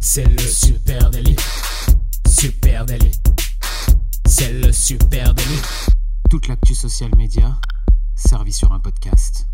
C'est 0.00 0.24
le 0.24 0.38
super 0.38 1.10
délit. 1.10 1.36
Super 2.28 2.86
délit. 2.86 3.12
C'est 4.26 4.52
le 4.52 4.70
super 4.72 5.34
délit. 5.34 5.60
Toute 6.30 6.48
l'actu 6.48 6.74
social 6.74 7.10
média 7.16 7.58
servie 8.14 8.52
sur 8.52 8.72
un 8.72 8.80
podcast. 8.80 9.46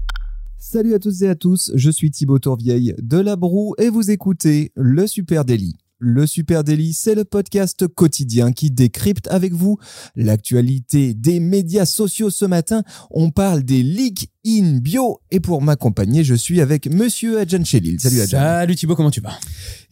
Salut 0.58 0.95
à 0.95 0.98
toutes 0.98 1.22
et 1.22 1.29
à 1.29 1.35
tous, 1.35 1.72
je 1.74 1.90
suis 1.90 2.11
Thibaut 2.11 2.38
Tourvieille 2.38 2.95
de 2.98 3.19
La 3.19 3.37
Broue 3.37 3.74
et 3.79 3.88
vous 3.88 4.11
écoutez 4.11 4.72
Le 4.76 5.06
Super 5.06 5.44
Délit. 5.44 5.76
Le 5.99 6.26
Super 6.26 6.65
Délit, 6.65 6.94
c'est 6.94 7.15
le 7.15 7.24
podcast 7.24 7.87
quotidien 7.87 8.53
qui 8.53 8.71
décrypte 8.71 9.28
avec 9.28 9.53
vous 9.53 9.78
l'actualité 10.17 11.12
des 11.12 11.40
médias 11.40 11.85
sociaux 11.85 12.31
ce 12.31 12.47
matin. 12.47 12.83
On 13.10 13.31
parle 13.31 13.62
des 13.62 13.83
leaks 13.83 14.31
in 14.47 14.79
bio 14.79 15.21
et 15.31 15.38
pour 15.38 15.61
m'accompagner, 15.61 16.25
je 16.25 16.34
suis 16.34 16.62
avec 16.62 16.87
monsieur 16.91 17.39
Adjan 17.41 17.62
Chelil. 17.62 18.01
Salut 18.01 18.23
Adjan. 18.23 18.39
Salut 18.39 18.75
Thibaut, 18.75 18.97
comment 18.97 19.11
tu 19.11 19.20
vas? 19.20 19.39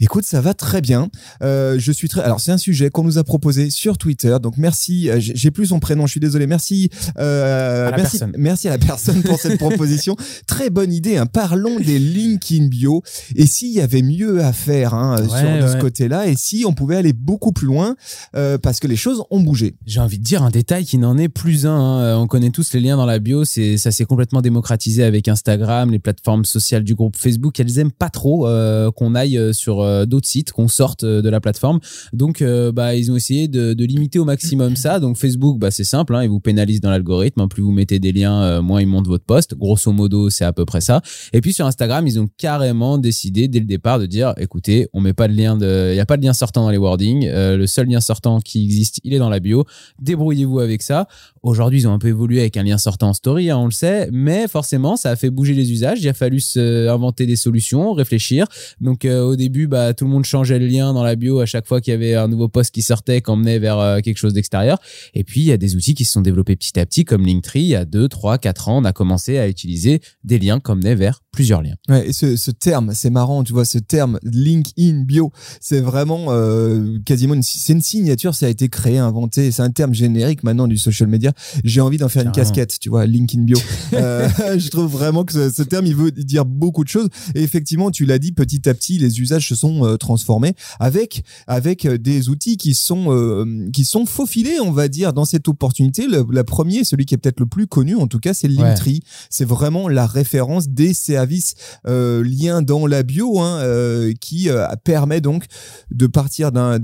Écoute, 0.01 0.25
ça 0.25 0.41
va 0.41 0.55
très 0.55 0.81
bien. 0.81 1.11
Euh, 1.43 1.77
je 1.79 1.93
suis 1.93 2.09
très. 2.09 2.23
Alors 2.23 2.41
c'est 2.41 2.51
un 2.53 2.57
sujet 2.59 2.89
qu'on 2.89 3.05
nous 3.05 3.19
a 3.19 3.25
proposé 3.25 3.69
sur 3.69 3.99
Twitter. 3.99 4.35
Donc 4.43 4.55
merci. 4.57 5.11
euh, 5.11 5.17
J'ai 5.21 5.51
plus 5.51 5.67
son 5.67 5.81
prénom. 5.81 6.07
Je 6.07 6.13
suis 6.13 6.21
désolé. 6.21 6.47
Merci. 6.47 6.89
euh, 7.19 7.89
À 7.89 7.91
la 7.91 7.97
merci. 7.99 8.19
personne. 8.19 8.33
Merci 8.39 8.69
à 8.69 8.71
la 8.73 8.79
personne 8.79 9.23
pour 9.23 9.39
cette 9.39 9.59
proposition. 9.59 10.17
Très 10.47 10.71
bonne 10.71 10.93
idée. 10.95 11.19
Hein. 11.19 11.27
Parlons 11.27 11.79
des 11.79 11.99
links 11.99 12.51
in 12.53 12.69
bio. 12.69 13.03
Et 13.37 13.45
s'il 13.45 13.71
y 13.73 13.81
avait 13.83 14.03
mieux 14.03 14.43
à 14.43 14.55
faire 14.55 14.95
hein, 14.95 15.17
Ouais, 15.21 15.29
sur 15.29 15.67
de 15.67 15.73
ce 15.73 15.77
côté-là, 15.79 16.27
et 16.27 16.37
si 16.37 16.65
on 16.67 16.73
pouvait 16.73 16.97
aller 16.97 17.13
beaucoup 17.13 17.53
plus 17.53 17.67
loin, 17.67 17.97
euh, 18.35 18.57
parce 18.57 18.81
que 18.81 18.87
les 18.87 18.97
choses 18.97 19.23
ont 19.31 19.41
bougé. 19.41 19.75
J'ai 19.85 20.01
envie 20.01 20.19
de 20.19 20.25
dire 20.25 20.43
un 20.43 20.51
détail 20.51 20.87
qui 20.87 20.97
n'en 20.97 21.19
est 21.19 21.29
plus 21.29 21.67
un. 21.67 21.71
hein. 21.79 22.01
Euh, 22.01 22.15
On 22.17 22.27
connaît 22.27 22.51
tous 22.51 22.73
les 22.73 22.81
liens 22.81 22.97
dans 22.97 23.07
la 23.07 23.19
bio. 23.19 23.45
C'est 23.45 23.77
ça 23.77 23.91
s'est 23.91 24.05
complètement 24.07 24.38
démocratisé 24.43 25.05
avec 25.05 25.29
Instagram, 25.29 25.91
les 25.91 25.99
plateformes 25.99 26.45
sociales 26.45 26.85
du 26.85 26.95
groupe 26.95 27.17
Facebook. 27.17 27.59
Elles 27.61 27.79
aiment 27.79 27.93
pas 27.93 28.11
trop 28.11 28.47
euh, 28.47 28.91
qu'on 28.91 29.15
aille 29.15 29.39
euh, 29.39 29.53
sur 29.53 29.81
euh, 29.81 30.05
d'autres 30.07 30.29
sites, 30.29 30.53
qu'on 30.53 30.69
sorte 30.69 31.05
de 31.05 31.29
la 31.29 31.41
plateforme. 31.41 31.81
Donc, 32.13 32.43
bah, 32.75 32.95
ils 32.95 33.11
ont 33.11 33.17
essayé 33.17 33.49
de, 33.49 33.85
limiter 33.85 34.19
au 34.19 34.25
maximum 34.25 34.77
ça. 34.77 35.01
Donc, 35.01 35.17
Facebook, 35.17 35.59
bah, 35.59 35.71
c'est 35.71 35.85
simple. 35.85 36.15
Hein, 36.15 36.25
ils 36.25 36.29
vous 36.29 36.41
pénalisent 36.41 36.81
dans 36.81 36.91
l'algorithme. 36.91 37.41
hein. 37.41 37.49
Plus 37.49 37.63
vous 37.63 37.73
mettez 37.73 37.99
des 37.99 38.13
liens, 38.13 38.61
moins 38.61 38.81
ils 38.81 38.87
montent 38.87 39.07
votre 39.07 39.25
poste. 39.25 39.55
Grosso 39.55 39.93
modo, 39.93 40.31
c'est 40.31 40.45
à 40.45 40.53
peu 40.53 40.65
près 40.65 40.81
ça. 40.81 41.01
Et 41.33 41.41
puis 41.41 41.53
sur 41.53 41.67
Instagram, 41.67 42.07
ils 42.07 42.21
ont 42.21 42.29
carrément 42.37 42.99
décidé 42.99 43.49
dès 43.49 43.61
le 43.61 43.67
départ 43.67 43.99
de 43.99 44.07
dire, 44.07 44.35
écoutez, 44.37 44.89
on 44.93 45.01
met 45.01 45.15
pas 45.15 45.29
de 45.29 45.35
lien 45.35 45.59
il 45.59 45.97
y 45.97 46.01
a 46.01 46.07
pas 46.07 46.17
de 46.17 46.23
lien 46.23 46.33
sortant 46.33 46.63
dans 46.63 46.71
les 46.71 46.79
wordings. 46.79 47.29
Le 47.31 47.67
seul 47.67 47.89
lien 47.89 48.01
sortant 48.01 48.41
qui 48.41 48.65
existe, 48.65 49.01
il 49.05 49.15
est 49.15 49.19
dans 49.19 49.31
la 49.31 49.41
bio. 49.41 49.65
Débrouillez-vous 50.01 50.61
avec 50.61 50.83
ça. 50.83 51.09
Aujourd'hui, 51.43 51.81
ils 51.81 51.89
ont 51.89 51.93
un 51.93 51.99
peu 51.99 52.09
évolué 52.09 52.41
avec 52.41 52.57
un 52.57 52.63
lien 52.63 52.79
sortant 52.79 53.09
en 53.09 53.15
story, 53.15 53.51
hein, 53.51 53.59
on 53.59 53.67
le 53.67 53.71
sait, 53.71 54.09
forcément, 54.49 54.97
ça 54.97 55.11
a 55.11 55.17
fait 55.17 55.31
bouger 55.31 55.55
les 55.55 55.73
usages. 55.73 56.01
Il 56.01 56.09
a 56.09 56.15
fallu 56.15 56.41
se 56.41 56.89
inventer 56.89 57.27
des 57.27 57.37
solutions, 57.37 57.93
réfléchir. 57.93 58.47
Donc 58.81 59.05
euh, 59.05 59.23
au 59.23 59.37
début, 59.37 59.67
bah 59.67 59.95
tout 59.95 60.05
le 60.05 60.11
monde 60.11 60.25
changeait 60.25 60.59
le 60.59 60.67
lien 60.67 60.93
dans 60.93 61.03
la 61.03 61.17
bio 61.17 61.41
à 61.41 61.47
chaque 61.47 61.67
fois 61.67 61.81
qu'il 61.81 61.93
y 61.93 61.95
avait 61.95 62.15
un 62.15 62.29
nouveau 62.29 62.49
post 62.49 62.75
qui 62.75 62.83
sortait, 62.83 63.21
qu'on 63.21 63.37
menait 63.37 63.59
vers 63.59 63.79
euh, 63.79 64.01
quelque 64.01 64.19
chose 64.19 64.35
d'extérieur. 64.35 64.79
Et 65.15 65.25
puis 65.25 65.41
il 65.41 65.47
y 65.47 65.53
a 65.53 65.57
des 65.57 65.77
outils 65.77 65.95
qui 65.95 66.05
se 66.05 66.13
sont 66.13 66.21
développés 66.21 66.57
petit 66.57 66.79
à 66.79 66.87
petit, 66.87 67.05
comme 67.05 67.27
Linktree. 67.27 67.61
Il 67.61 67.67
y 67.67 67.77
a 67.77 67.85
2, 67.85 68.09
3, 68.09 68.39
4 68.39 68.69
ans, 68.69 68.79
on 68.79 68.85
a 68.85 68.93
commencé 68.93 69.39
à 69.39 69.49
utiliser 69.49 70.01
des 70.25 70.39
liens 70.39 70.61
qu'on 70.61 70.77
menait 70.77 70.95
vers 70.95 71.21
plusieurs 71.33 71.63
liens. 71.63 71.77
Ouais, 71.89 72.09
et 72.09 72.13
ce, 72.13 72.37
ce 72.37 72.51
terme, 72.51 72.93
c'est 72.95 73.11
marrant, 73.11 73.45
tu 73.45 73.53
vois, 73.53 73.65
ce 73.65 73.79
terme 73.79 74.19
link 74.25 74.67
in 74.79 75.05
bio, 75.05 75.33
c'est 75.61 75.81
vraiment 75.81 76.27
euh, 76.29 76.99
quasiment 77.05 77.35
une, 77.35 77.43
c'est 77.43 77.73
une 77.73 77.83
signature, 77.83 78.35
ça 78.35 78.47
a 78.47 78.49
été 78.49 78.69
créé, 78.69 78.99
inventé, 78.99 79.51
c'est 79.51 79.63
un 79.63 79.71
terme 79.71 79.95
générique 79.95 80.43
maintenant 80.43 80.67
du 80.67 80.77
social 80.77 81.09
media. 81.09 81.33
J'ai 81.65 81.81
envie 81.81 81.99
d'en 81.99 82.09
faire 82.09 82.25
une 82.25 82.33
casquette, 82.33 82.79
tu 82.81 82.89
vois, 82.89 83.07
link 83.07 83.35
in 83.35 83.43
bio. 83.43 83.59
Euh, 83.93 84.18
je 84.59 84.69
trouve 84.71 84.91
vraiment 84.91 85.25
que 85.25 85.33
ce, 85.33 85.51
ce 85.51 85.63
terme, 85.63 85.87
il 85.87 85.95
veut 85.95 86.11
dire 86.11 86.45
beaucoup 86.45 86.85
de 86.85 86.89
choses. 86.89 87.09
Et 87.35 87.43
effectivement, 87.43 87.91
tu 87.91 88.05
l'as 88.07 88.19
dit, 88.19 88.33
petit 88.33 88.69
à 88.69 88.75
petit, 88.75 88.99
les 88.99 89.21
usages 89.21 89.49
se 89.49 89.55
sont 89.55 89.85
euh, 89.85 89.97
transformés 89.97 90.55
avec 90.81 91.23
avec 91.47 91.85
euh, 91.85 91.99
des 91.99 92.29
outils 92.29 92.57
qui 92.57 92.75
sont 92.75 93.13
euh, 93.15 93.69
qui 93.73 93.85
sont 93.85 94.07
faufilés, 94.07 94.61
on 94.61 94.73
va 94.73 94.89
dire, 94.89 95.13
dans 95.13 95.25
cette 95.25 95.49
opportunité. 95.49 96.07
Le, 96.07 96.25
la 96.33 96.45
première, 96.45 96.85
celui 96.85 97.07
qui 97.07 97.15
est 97.15 97.19
peut-être 97.19 97.41
le 97.41 97.47
plus 97.47 97.67
connu, 97.67 97.95
en 97.97 98.07
tout 98.07 98.19
cas, 98.19 98.35
c'est 98.35 98.49
Linktree. 98.49 99.01
C'est 99.31 99.45
vraiment 99.45 99.89
la 99.89 100.07
référence 100.07 100.69
des 100.69 100.95
services 100.95 101.55
euh, 101.87 102.23
liens 102.25 102.63
dans 102.63 102.87
la 102.87 103.03
bio 103.03 103.41
hein, 103.41 103.59
euh, 103.61 104.13
qui 104.21 104.49
euh, 104.51 104.67
permet 104.85 105.21
donc 105.21 105.45
de 105.91 106.07
partir 106.07 106.53
d'un- 106.53 106.79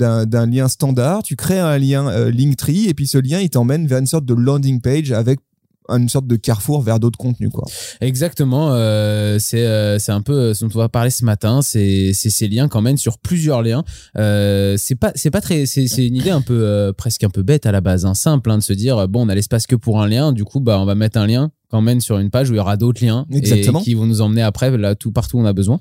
lien 0.47 0.69
standard. 0.69 1.22
Tu 1.22 1.36
crées 1.36 1.59
un 1.59 1.78
lien 1.78 2.09
euh, 2.09 2.30
Linktree 2.30 2.86
et 2.88 2.94
puis 2.94 3.06
ce 3.06 3.19
lien, 3.19 3.41
il 3.41 3.50
t'emmène 3.50 3.86
vers 3.86 3.98
une 3.98 4.06
sorte 4.06 4.25
de 4.26 4.34
landing 4.34 4.80
page 4.80 5.12
avec 5.12 5.41
une 5.89 6.09
sorte 6.09 6.27
de 6.27 6.37
carrefour 6.37 6.83
vers 6.83 6.99
d'autres 6.99 7.19
contenus 7.19 7.50
quoi. 7.53 7.65
Exactement, 8.00 8.72
euh, 8.72 9.39
c'est 9.39 9.67
euh, 9.67 9.99
c'est 9.99 10.12
un 10.12 10.22
peu 10.22 10.55
ce 10.55 10.65
dont 10.65 10.71
on 10.75 10.78
va 10.78 10.89
parler 10.89 11.11
ce 11.11 11.25
matin. 11.25 11.62
C'est 11.62 12.12
c'est 12.15 12.31
ces 12.31 12.49
liens 12.49 12.69
quand 12.69 12.81
même 12.81 12.97
sur 12.97 13.19
plusieurs 13.19 13.62
liens. 13.62 13.84
Euh, 14.17 14.77
c'est 14.78 14.95
pas 14.95 15.12
c'est 15.15 15.31
pas 15.31 15.41
très 15.41 15.67
c'est 15.67 15.87
c'est 15.87 16.06
une 16.06 16.17
idée 16.17 16.31
un 16.31 16.43
peu 16.43 16.65
euh, 16.65 16.93
presque 16.93 17.25
un 17.25 17.31
peu 17.31 17.43
bête 17.43 17.67
à 17.67 17.72
la 17.72 17.81
base, 17.81 18.06
hein, 18.06 18.15
simple 18.15 18.50
hein, 18.50 18.59
de 18.59 18.62
se 18.62 18.72
dire 18.72 19.09
bon 19.09 19.27
on 19.27 19.28
a 19.28 19.34
l'espace 19.34 19.67
que 19.67 19.77
pour 19.77 20.00
un 20.00 20.09
lien, 20.09 20.33
du 20.33 20.45
coup 20.45 20.61
bah 20.61 20.78
on 20.81 20.84
va 20.84 20.95
mettre 20.95 21.19
un 21.19 21.27
lien 21.27 21.50
même 21.82 22.00
sur 22.00 22.18
une 22.18 22.30
page 22.30 22.50
où 22.50 22.54
il 22.54 22.56
y 22.56 22.60
aura 22.60 22.76
d'autres 22.76 23.04
liens 23.04 23.26
Exactement. 23.30 23.80
et 23.80 23.82
qui 23.82 23.94
vont 23.94 24.06
nous 24.06 24.20
emmener 24.20 24.42
après 24.42 24.76
là 24.76 24.94
tout 24.94 25.12
partout 25.12 25.38
où 25.38 25.40
on 25.40 25.44
a 25.44 25.52
besoin. 25.52 25.78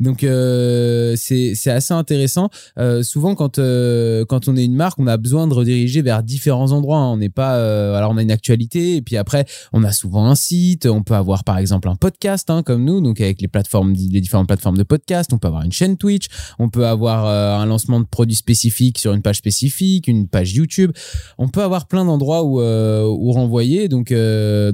Donc 0.00 0.24
euh, 0.24 1.14
c'est 1.16 1.54
c'est 1.54 1.70
assez 1.70 1.94
intéressant. 1.94 2.48
Euh, 2.78 3.02
souvent 3.02 3.34
quand 3.34 3.58
euh, 3.58 4.24
quand 4.24 4.48
on 4.48 4.56
est 4.56 4.64
une 4.64 4.74
marque, 4.74 4.98
on 4.98 5.06
a 5.06 5.16
besoin 5.16 5.46
de 5.46 5.54
rediriger 5.54 6.02
vers 6.02 6.22
différents 6.22 6.72
endroits. 6.72 6.98
hein. 6.98 7.12
On 7.12 7.16
n'est 7.16 7.28
pas 7.28 7.54
alors 7.96 8.10
on 8.12 8.16
a 8.16 8.22
une 8.22 8.30
actualité 8.30 8.96
et 8.96 9.02
puis 9.02 9.16
après 9.16 9.44
on 9.72 9.84
a 9.84 9.92
souvent 9.92 10.26
un 10.26 10.34
site, 10.34 10.86
on 10.86 11.02
peut 11.02 11.14
avoir 11.14 11.44
par 11.44 11.58
exemple 11.58 11.88
un 11.88 11.96
podcast 11.96 12.50
hein, 12.50 12.62
comme 12.62 12.84
nous, 12.84 13.00
donc 13.00 13.20
avec 13.20 13.40
les 13.40 13.48
plateformes, 13.48 13.92
les 13.92 14.20
différentes 14.20 14.46
plateformes 14.48 14.76
de 14.76 14.82
podcast, 14.82 15.32
on 15.32 15.38
peut 15.38 15.48
avoir 15.48 15.62
une 15.62 15.72
chaîne 15.72 15.96
Twitch, 15.96 16.26
on 16.58 16.68
peut 16.68 16.86
avoir 16.86 17.26
un 17.26 17.66
lancement 17.66 18.00
de 18.00 18.06
produits 18.06 18.36
spécifiques 18.36 18.98
sur 18.98 19.12
une 19.12 19.22
page 19.22 19.36
spécifique, 19.36 20.08
une 20.08 20.28
page 20.28 20.54
YouTube, 20.54 20.92
on 21.38 21.48
peut 21.48 21.62
avoir 21.62 21.86
plein 21.86 22.04
d'endroits 22.04 22.42
où, 22.44 22.60
où 22.60 23.32
renvoyer, 23.32 23.88
donc 23.88 24.12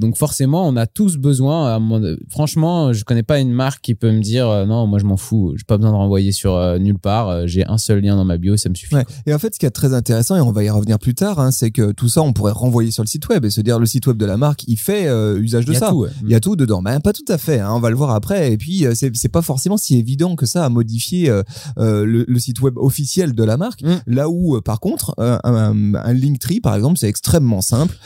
donc 0.01 0.17
forcément 0.17 0.60
on 0.67 0.77
a 0.77 0.87
tous 0.87 1.17
besoin. 1.17 1.79
mon- 1.79 2.17
franchement, 2.29 2.93
je 2.93 3.05
connais 3.05 3.23
pas 3.23 3.39
une 3.41 3.53
marque 3.53 3.83
qui 3.83 3.95
peut 3.95 4.11
me 4.13 4.21
dire 4.21 4.49
euh, 4.49 4.67
non, 4.67 4.87
moi 4.87 4.99
je 4.99 5.05
m'en 5.05 5.17
fous, 5.17 5.55
j'ai 5.57 5.65
pas 5.65 5.77
besoin 5.77 5.93
de 5.93 5.97
renvoyer 5.97 6.33
sur 6.33 6.55
euh, 6.55 6.79
nulle 6.79 6.99
part, 6.99 7.29
euh, 7.29 7.47
j'ai 7.47 7.67
un 7.67 7.79
seul 7.79 8.01
lien 8.01 8.17
dans 8.17 8.25
ma 8.25 8.37
bio, 8.39 8.57
ça 8.57 8.69
me 8.69 8.75
suffit. 8.75 8.95
Ouais. 8.95 9.05
Et 9.27 9.35
en 9.35 9.39
fait, 9.39 9.55
ce 9.55 9.59
qui 9.59 9.67
est 9.67 9.71
très 9.71 9.95
intéressant, 9.95 10.37
et 10.37 10.41
on 10.41 10.53
va 10.53 10.65
y 10.65 10.71
revenir 10.71 10.99
plus 10.99 11.15
tard, 11.15 11.39
hein, 11.41 11.51
c'est 11.51 11.71
que 11.71 11.93
tout 11.93 12.09
ça, 12.09 12.23
on 12.23 12.33
pourrait 12.33 12.53
renvoyer 12.53 12.91
sur 12.91 13.03
le 13.03 13.09
site 13.09 13.29
web 13.29 13.45
et 13.45 13.51
se 13.51 13.61
dire 13.61 13.79
le 13.79 13.87
site 13.87 14.07
web 14.07 14.17
de 14.17 14.27
la 14.27 14.37
marque, 14.37 14.65
il 14.69 14.77
fait 14.79 15.05
usage 15.39 15.65
de 15.65 15.73
Il 15.73 15.79
ça. 15.79 15.89
tout, 15.91 15.97
ouais. 16.01 16.11
Il 16.23 16.31
y 16.31 16.35
a 16.35 16.41
tout 16.41 16.57
dedans. 16.57 16.83
Ben, 16.83 17.01
pas 17.01 17.13
tout 17.13 17.25
à 17.29 17.39
fait. 17.39 17.61
hein, 17.61 17.71
on 17.73 17.81
va 17.81 17.91
le 17.91 17.97
voir 17.97 18.11
après. 18.11 18.53
Et 18.53 18.57
puis, 18.59 18.85
c'est 18.95 19.29
pas 19.29 19.43
forcément 19.43 19.77
si 19.77 19.97
évident 19.99 20.37
que 20.37 20.47
ça 20.47 20.65
à 20.65 20.69
modifier 20.69 21.31
le, 21.77 22.25
le 22.27 22.39
site 22.39 22.61
web 22.61 22.77
officiel 22.79 23.35
de 23.35 23.45
la 23.45 23.57
marque. 23.57 23.83
Mm. 23.83 24.01
Là 24.07 24.29
où, 24.29 24.61
par 24.61 24.81
contre, 24.81 25.15
euh, 25.19 25.39
un, 25.45 25.95
un 25.95 26.13
Linktree, 26.13 26.61
par 26.61 26.75
exemple, 26.75 26.99
c'est 26.99 27.09
extrêmement 27.09 27.61
simple. 27.61 27.97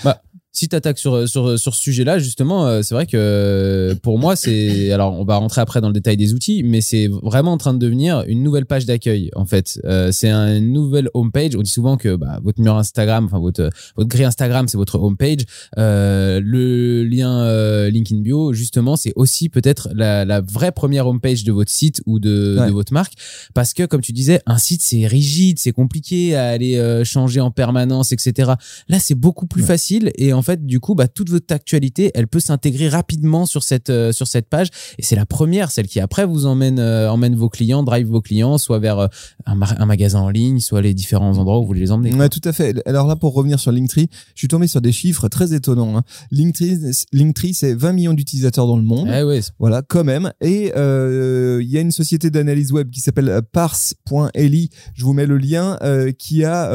Si 0.54 0.68
tu 0.68 0.76
attaques 0.76 0.98
sur, 0.98 1.28
sur, 1.28 1.58
sur 1.58 1.74
ce 1.74 1.80
sujet-là, 1.82 2.18
justement, 2.18 2.66
euh, 2.66 2.80
c'est 2.82 2.94
vrai 2.94 3.06
que 3.06 3.16
euh, 3.16 3.94
pour 3.96 4.18
moi, 4.18 4.36
c'est. 4.36 4.92
Alors, 4.92 5.12
on 5.18 5.24
va 5.24 5.36
rentrer 5.36 5.60
après 5.60 5.80
dans 5.80 5.88
le 5.88 5.92
détail 5.94 6.16
des 6.16 6.32
outils, 6.32 6.62
mais 6.62 6.80
c'est 6.80 7.08
vraiment 7.08 7.52
en 7.52 7.58
train 7.58 7.74
de 7.74 7.78
devenir 7.78 8.22
une 8.28 8.42
nouvelle 8.42 8.64
page 8.64 8.86
d'accueil, 8.86 9.30
en 9.34 9.44
fait. 9.46 9.80
Euh, 9.84 10.12
c'est 10.12 10.28
un- 10.30 10.56
une 10.56 10.72
nouvelle 10.72 11.10
homepage. 11.12 11.56
On 11.56 11.62
dit 11.62 11.70
souvent 11.70 11.96
que 11.96 12.14
bah, 12.16 12.38
votre 12.44 12.60
mur 12.62 12.76
Instagram, 12.76 13.24
enfin, 13.26 13.40
votre, 13.40 13.68
votre 13.96 14.08
grille 14.08 14.24
Instagram, 14.24 14.68
c'est 14.68 14.76
votre 14.78 14.98
homepage. 14.98 15.40
Euh, 15.76 16.40
le 16.42 17.02
lien 17.04 17.40
euh, 17.42 17.90
link 17.90 18.12
in 18.12 18.18
bio, 18.20 18.52
justement, 18.52 18.94
c'est 18.96 19.12
aussi 19.16 19.48
peut-être 19.48 19.88
la, 19.94 20.24
la 20.24 20.40
vraie 20.40 20.70
première 20.72 21.08
homepage 21.08 21.42
de 21.44 21.50
votre 21.52 21.70
site 21.72 22.00
ou 22.06 22.20
de, 22.20 22.56
Ouais. 22.60 22.68
de 22.68 22.72
votre 22.72 22.92
marque. 22.92 23.14
Parce 23.54 23.74
que, 23.74 23.84
comme 23.84 24.00
tu 24.02 24.12
disais, 24.12 24.40
un 24.46 24.58
site, 24.58 24.82
c'est 24.82 25.06
rigide, 25.06 25.58
c'est 25.58 25.72
compliqué 25.72 26.36
à 26.36 26.48
aller 26.48 26.76
euh, 26.76 27.02
changer 27.04 27.40
en 27.40 27.50
permanence, 27.50 28.12
etc. 28.12 28.52
Là, 28.88 28.98
c'est 29.00 29.14
beaucoup 29.16 29.46
plus 29.46 29.62
Ouais. 29.62 29.66
facile 29.68 30.12
et 30.16 30.32
en 30.32 30.42
fait, 30.44 30.64
du 30.64 30.80
coup, 30.80 30.94
bah, 30.94 31.08
toute 31.08 31.30
votre 31.30 31.52
actualité, 31.52 32.10
elle 32.14 32.28
peut 32.28 32.40
s'intégrer 32.40 32.88
rapidement 32.88 33.46
sur 33.46 33.62
cette 33.62 33.90
euh, 33.90 34.12
sur 34.12 34.26
cette 34.26 34.48
page 34.48 34.68
et 34.98 35.02
c'est 35.02 35.16
la 35.16 35.26
première, 35.26 35.70
celle 35.70 35.86
qui 35.86 36.00
après 36.00 36.26
vous 36.26 36.46
emmène 36.46 36.78
euh, 36.78 37.10
emmène 37.10 37.34
vos 37.34 37.48
clients, 37.48 37.82
drive 37.82 38.06
vos 38.06 38.20
clients, 38.20 38.58
soit 38.58 38.78
vers 38.78 38.98
euh, 38.98 39.06
un, 39.46 39.86
magasin 39.86 40.20
en 40.20 40.28
ligne, 40.28 40.60
soit 40.60 40.82
les 40.82 40.94
différents 40.94 41.38
endroits 41.38 41.58
où 41.58 41.62
vous 41.62 41.68
voulez 41.68 41.80
les 41.80 41.90
emmener. 41.90 42.14
Ouais, 42.14 42.28
tout 42.28 42.40
à 42.44 42.52
fait. 42.52 42.80
Alors 42.86 43.06
là, 43.06 43.16
pour 43.16 43.34
revenir 43.34 43.58
sur 43.58 43.72
Linktree, 43.72 44.08
je 44.34 44.38
suis 44.38 44.48
tombé 44.48 44.66
sur 44.66 44.80
des 44.80 44.92
chiffres 44.92 45.28
très 45.28 45.54
étonnants. 45.54 45.96
hein. 45.96 46.02
Linktree, 46.30 46.78
Linktree 47.12 47.54
c'est 47.54 47.74
20 47.74 47.92
millions 47.92 48.14
d'utilisateurs 48.14 48.66
dans 48.66 48.76
le 48.76 48.82
monde. 48.82 49.08
Eh 49.12 49.22
ouais, 49.22 49.40
Voilà, 49.58 49.82
quand 49.82 50.04
même. 50.04 50.32
Et 50.40 50.72
il 50.74 51.70
y 51.70 51.78
a 51.78 51.80
une 51.80 51.90
société 51.90 52.30
d'analyse 52.30 52.72
web 52.72 52.90
qui 52.90 53.00
s'appelle 53.00 53.40
Parse.li. 53.52 54.70
Je 54.94 55.04
vous 55.04 55.12
mets 55.12 55.26
le 55.26 55.38
lien 55.38 55.78
qui 56.18 56.44
a 56.44 56.70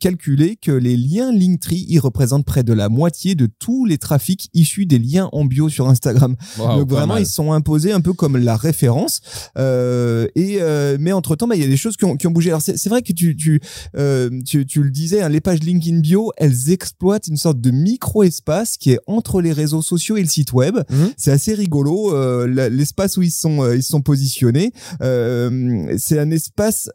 calculé 0.00 0.56
que 0.56 0.72
les 0.72 0.96
liens 0.96 1.32
Linktree, 1.32 1.86
ils 1.88 1.98
représentent 1.98 2.44
près 2.44 2.62
de 2.62 2.72
la 2.72 2.88
moitié 2.88 3.05
moitié 3.06 3.36
de 3.36 3.46
tous 3.46 3.84
les 3.84 3.98
trafics 3.98 4.50
issus 4.52 4.84
des 4.84 4.98
liens 4.98 5.28
en 5.30 5.44
bio 5.44 5.68
sur 5.68 5.88
Instagram. 5.88 6.34
Wow, 6.58 6.78
Donc 6.78 6.90
vraiment, 6.90 7.16
ils 7.18 7.26
se 7.26 7.34
sont 7.34 7.52
imposés 7.52 7.92
un 7.92 8.00
peu 8.00 8.12
comme 8.12 8.36
la 8.36 8.56
référence. 8.56 9.20
Euh, 9.56 10.26
et 10.34 10.56
euh, 10.60 10.96
mais 10.98 11.12
entre 11.12 11.36
temps, 11.36 11.48
il 11.52 11.60
y 11.60 11.64
a 11.64 11.68
des 11.68 11.76
choses 11.76 11.96
qui 11.96 12.04
ont, 12.04 12.16
qui 12.16 12.26
ont 12.26 12.32
bougé. 12.32 12.50
Alors 12.50 12.62
c'est 12.62 12.88
vrai 12.88 13.02
que 13.02 13.12
tu 13.12 13.36
tu, 13.36 13.60
euh, 13.96 14.28
tu 14.44 14.66
tu 14.66 14.82
le 14.82 14.90
disais, 14.90 15.22
hein, 15.22 15.28
les 15.28 15.40
pages 15.40 15.60
LinkedIn 15.60 16.00
bio, 16.00 16.32
elles 16.36 16.70
exploitent 16.72 17.28
une 17.28 17.36
sorte 17.36 17.60
de 17.60 17.70
micro 17.70 18.24
espace 18.24 18.76
qui 18.76 18.90
est 18.90 18.98
entre 19.06 19.40
les 19.40 19.52
réseaux 19.52 19.82
sociaux 19.82 20.16
et 20.16 20.22
le 20.22 20.28
site 20.28 20.52
web. 20.52 20.74
Mhm. 20.90 21.12
C'est 21.16 21.30
assez 21.30 21.54
rigolo 21.54 22.12
l'espace 22.46 23.18
où 23.18 23.22
ils 23.22 23.30
sont 23.30 23.72
ils 23.72 23.84
sont 23.84 24.02
positionnés. 24.02 24.72
C'est 25.00 26.18
un 26.18 26.30
espace 26.32 26.90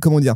comment 0.00 0.20
dire 0.20 0.34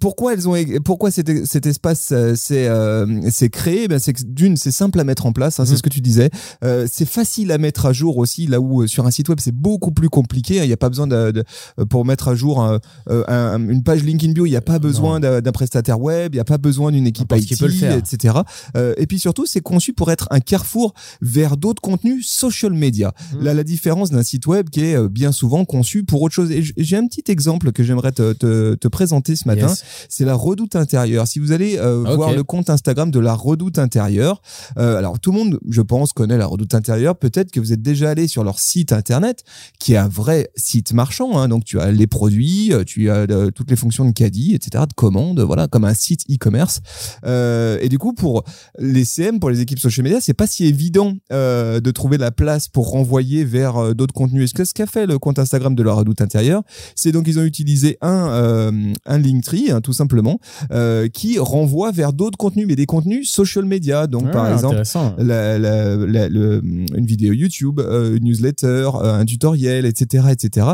pourquoi 0.00 0.34
elles 0.34 0.48
ont 0.48 0.54
pourquoi 0.84 1.10
cet, 1.10 1.46
cet 1.46 1.66
espace 1.66 2.10
euh, 2.12 2.34
s'est 2.34 2.68
euh, 2.68 3.30
s'est 3.30 3.48
créé? 3.50 3.88
Ben 3.88 3.98
c'est 3.98 4.12
que 4.12 4.22
d'une 4.24 4.56
c'est 4.56 4.70
simple 4.70 5.00
à 5.00 5.04
mettre 5.04 5.26
en 5.26 5.32
place 5.32 5.58
hein, 5.60 5.64
c'est 5.64 5.72
Mhm. 5.72 5.76
ce 5.78 5.82
que 5.82 5.88
tu 5.88 6.00
disais 6.00 6.30
Euh, 6.64 6.86
c'est 6.90 7.08
facile 7.08 7.52
à 7.52 7.58
mettre 7.58 7.86
à 7.86 7.92
jour 7.92 8.18
aussi 8.18 8.46
là 8.46 8.60
où 8.60 8.82
euh, 8.82 8.86
sur 8.86 9.06
un 9.06 9.10
site 9.10 9.28
web 9.28 9.38
c'est 9.40 9.54
beaucoup 9.54 9.90
plus 9.92 10.08
compliqué 10.08 10.60
hein. 10.60 10.64
il 10.64 10.66
n'y 10.66 10.72
a 10.72 10.76
pas 10.76 10.88
besoin 10.88 11.06
de, 11.06 11.30
de- 11.30 11.44
euh, 11.78 11.84
pour 11.84 12.04
mettre 12.04 12.28
à 12.28 12.34
jour 12.34 12.60
un- 12.62 12.80
euh, 13.10 13.24
un- 13.28 13.68
une 13.68 13.82
page 13.82 14.02
LinkedIn 14.02 14.32
bio 14.32 14.46
il 14.46 14.50
n'y 14.50 14.56
a 14.56 14.60
pas 14.60 14.78
besoin 14.78 15.20
d'un 15.20 15.52
prestataire 15.52 16.00
web 16.00 16.34
il 16.34 16.36
n'y 16.36 16.40
a 16.40 16.44
pas 16.44 16.58
besoin 16.58 16.90
d'une 16.92 17.06
équipe 17.06 17.30
N'importe 17.30 17.46
qui 17.46 17.54
IT 17.54 17.58
peut 17.60 17.66
le 17.66 17.72
faire. 17.72 17.96
etc 17.96 18.34
Euh, 18.76 18.94
et 18.96 19.06
puis 19.06 19.18
surtout 19.18 19.46
c'est 19.46 19.60
conçu 19.60 19.92
pour 19.92 20.10
être 20.10 20.26
un 20.30 20.40
carrefour 20.40 20.94
vers 21.20 21.56
d'autres 21.56 21.80
contenus 21.82 22.26
social 22.28 22.72
media 22.72 23.12
là 23.40 23.54
la 23.54 23.64
différence 23.64 24.10
d'un 24.10 24.22
site 24.22 24.46
web 24.46 24.68
qui 24.70 24.80
est 24.84 24.96
euh, 24.96 25.08
bien 25.08 25.32
souvent 25.32 25.64
conçu 25.64 26.04
pour 26.04 26.22
autre 26.22 26.34
chose 26.34 26.50
et 26.50 26.62
j'ai 26.76 26.96
un 26.96 27.06
petit 27.06 27.24
exemple 27.30 27.72
que 27.72 27.82
j'aimerais 27.82 28.12
te, 28.12 28.32
te, 28.32 28.74
te 28.74 28.88
présenter 28.88 29.36
ce 29.36 29.46
matin 29.46 29.68
Yes. 29.68 29.77
C'est 30.08 30.24
la 30.24 30.34
Redoute 30.34 30.76
intérieure. 30.76 31.26
Si 31.26 31.38
vous 31.38 31.52
allez 31.52 31.78
euh, 31.78 32.04
Ok. 32.04 32.16
voir 32.16 32.32
le 32.34 32.44
compte 32.44 32.70
Instagram 32.70 33.10
de 33.10 33.18
la 33.18 33.34
Redoute 33.34 33.78
intérieure, 33.78 34.40
euh, 34.78 34.96
alors 34.98 35.18
tout 35.18 35.32
le 35.32 35.38
monde, 35.38 35.58
je 35.68 35.82
pense, 35.82 36.12
connaît 36.12 36.38
la 36.38 36.46
Redoute 36.46 36.74
intérieure. 36.74 37.16
Peut-être 37.16 37.50
que 37.50 37.60
vous 37.60 37.72
êtes 37.72 37.82
déjà 37.82 38.10
allé 38.10 38.28
sur 38.28 38.44
leur 38.44 38.58
site 38.60 38.92
internet, 38.92 39.44
qui 39.78 39.94
est 39.94 39.96
un 39.96 40.08
vrai 40.08 40.50
site 40.56 40.92
marchand. 40.92 41.38
Hein. 41.38 41.48
Donc 41.48 41.64
tu 41.64 41.80
as 41.80 41.90
les 41.90 42.06
produits, 42.06 42.72
euh, 42.72 42.84
tu 42.84 43.10
as 43.10 43.26
toutes 43.54 43.70
les 43.70 43.76
fonctions 43.76 44.04
de 44.04 44.12
caddie, 44.12 44.54
etc., 44.54 44.84
de 44.88 44.94
commande, 44.94 45.40
voilà, 45.40 45.68
comme 45.68 45.84
un 45.84 45.94
site 45.94 46.22
e-commerce. 46.30 46.80
Euh, 47.24 47.78
et 47.80 47.88
du 47.88 47.98
coup, 47.98 48.12
pour 48.12 48.44
les 48.78 49.04
CM, 49.04 49.40
pour 49.40 49.50
les 49.50 49.60
équipes 49.60 49.78
social 49.78 50.04
media, 50.04 50.20
c'est 50.20 50.34
pas 50.34 50.46
si 50.46 50.64
évident 50.66 51.14
de 51.30 51.90
trouver 51.90 52.18
la 52.18 52.30
place 52.30 52.68
pour 52.68 52.90
renvoyer 52.90 53.44
vers 53.44 53.94
d'autres 53.94 54.14
contenus. 54.14 54.44
Est-ce 54.44 54.54
que 54.54 54.64
ce 54.64 54.74
qu'a 54.74 54.86
fait 54.86 55.06
le 55.06 55.18
compte 55.18 55.38
Instagram 55.38 55.74
de 55.74 55.82
la 55.82 55.92
Redoute 55.92 56.20
intérieure, 56.20 56.62
c'est 56.94 57.12
donc 57.12 57.26
ils 57.28 57.38
ont 57.38 57.44
utilisé 57.44 57.98
un 58.00 58.92
un 59.06 59.18
Linktree, 59.18 59.67
hein, 59.70 59.80
tout 59.80 59.92
simplement, 59.92 60.38
euh, 60.72 61.08
qui 61.08 61.38
renvoie 61.38 61.90
vers 61.92 62.12
d'autres 62.12 62.38
contenus, 62.38 62.66
mais 62.66 62.76
des 62.76 62.86
contenus 62.86 63.30
social 63.30 63.64
media. 63.64 64.06
Donc 64.06 64.24
Ah, 64.28 64.30
par 64.30 64.52
exemple 64.52 64.74
intéressant. 64.76 65.14
la, 65.18 65.58
la, 65.58 65.96
la- 65.96 66.28
le- 66.28 66.62
une 66.64 67.06
vidéo 67.06 67.32
YouTube, 67.32 67.80
euh, 67.80 68.16
une 68.16 68.24
newsletter, 68.24 68.90
euh, 68.94 69.18
un 69.20 69.24
tutoriel, 69.24 69.86
etc., 69.86 70.26
etc. 70.30 70.66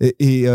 Et, 0.00 0.14
et, 0.18 0.46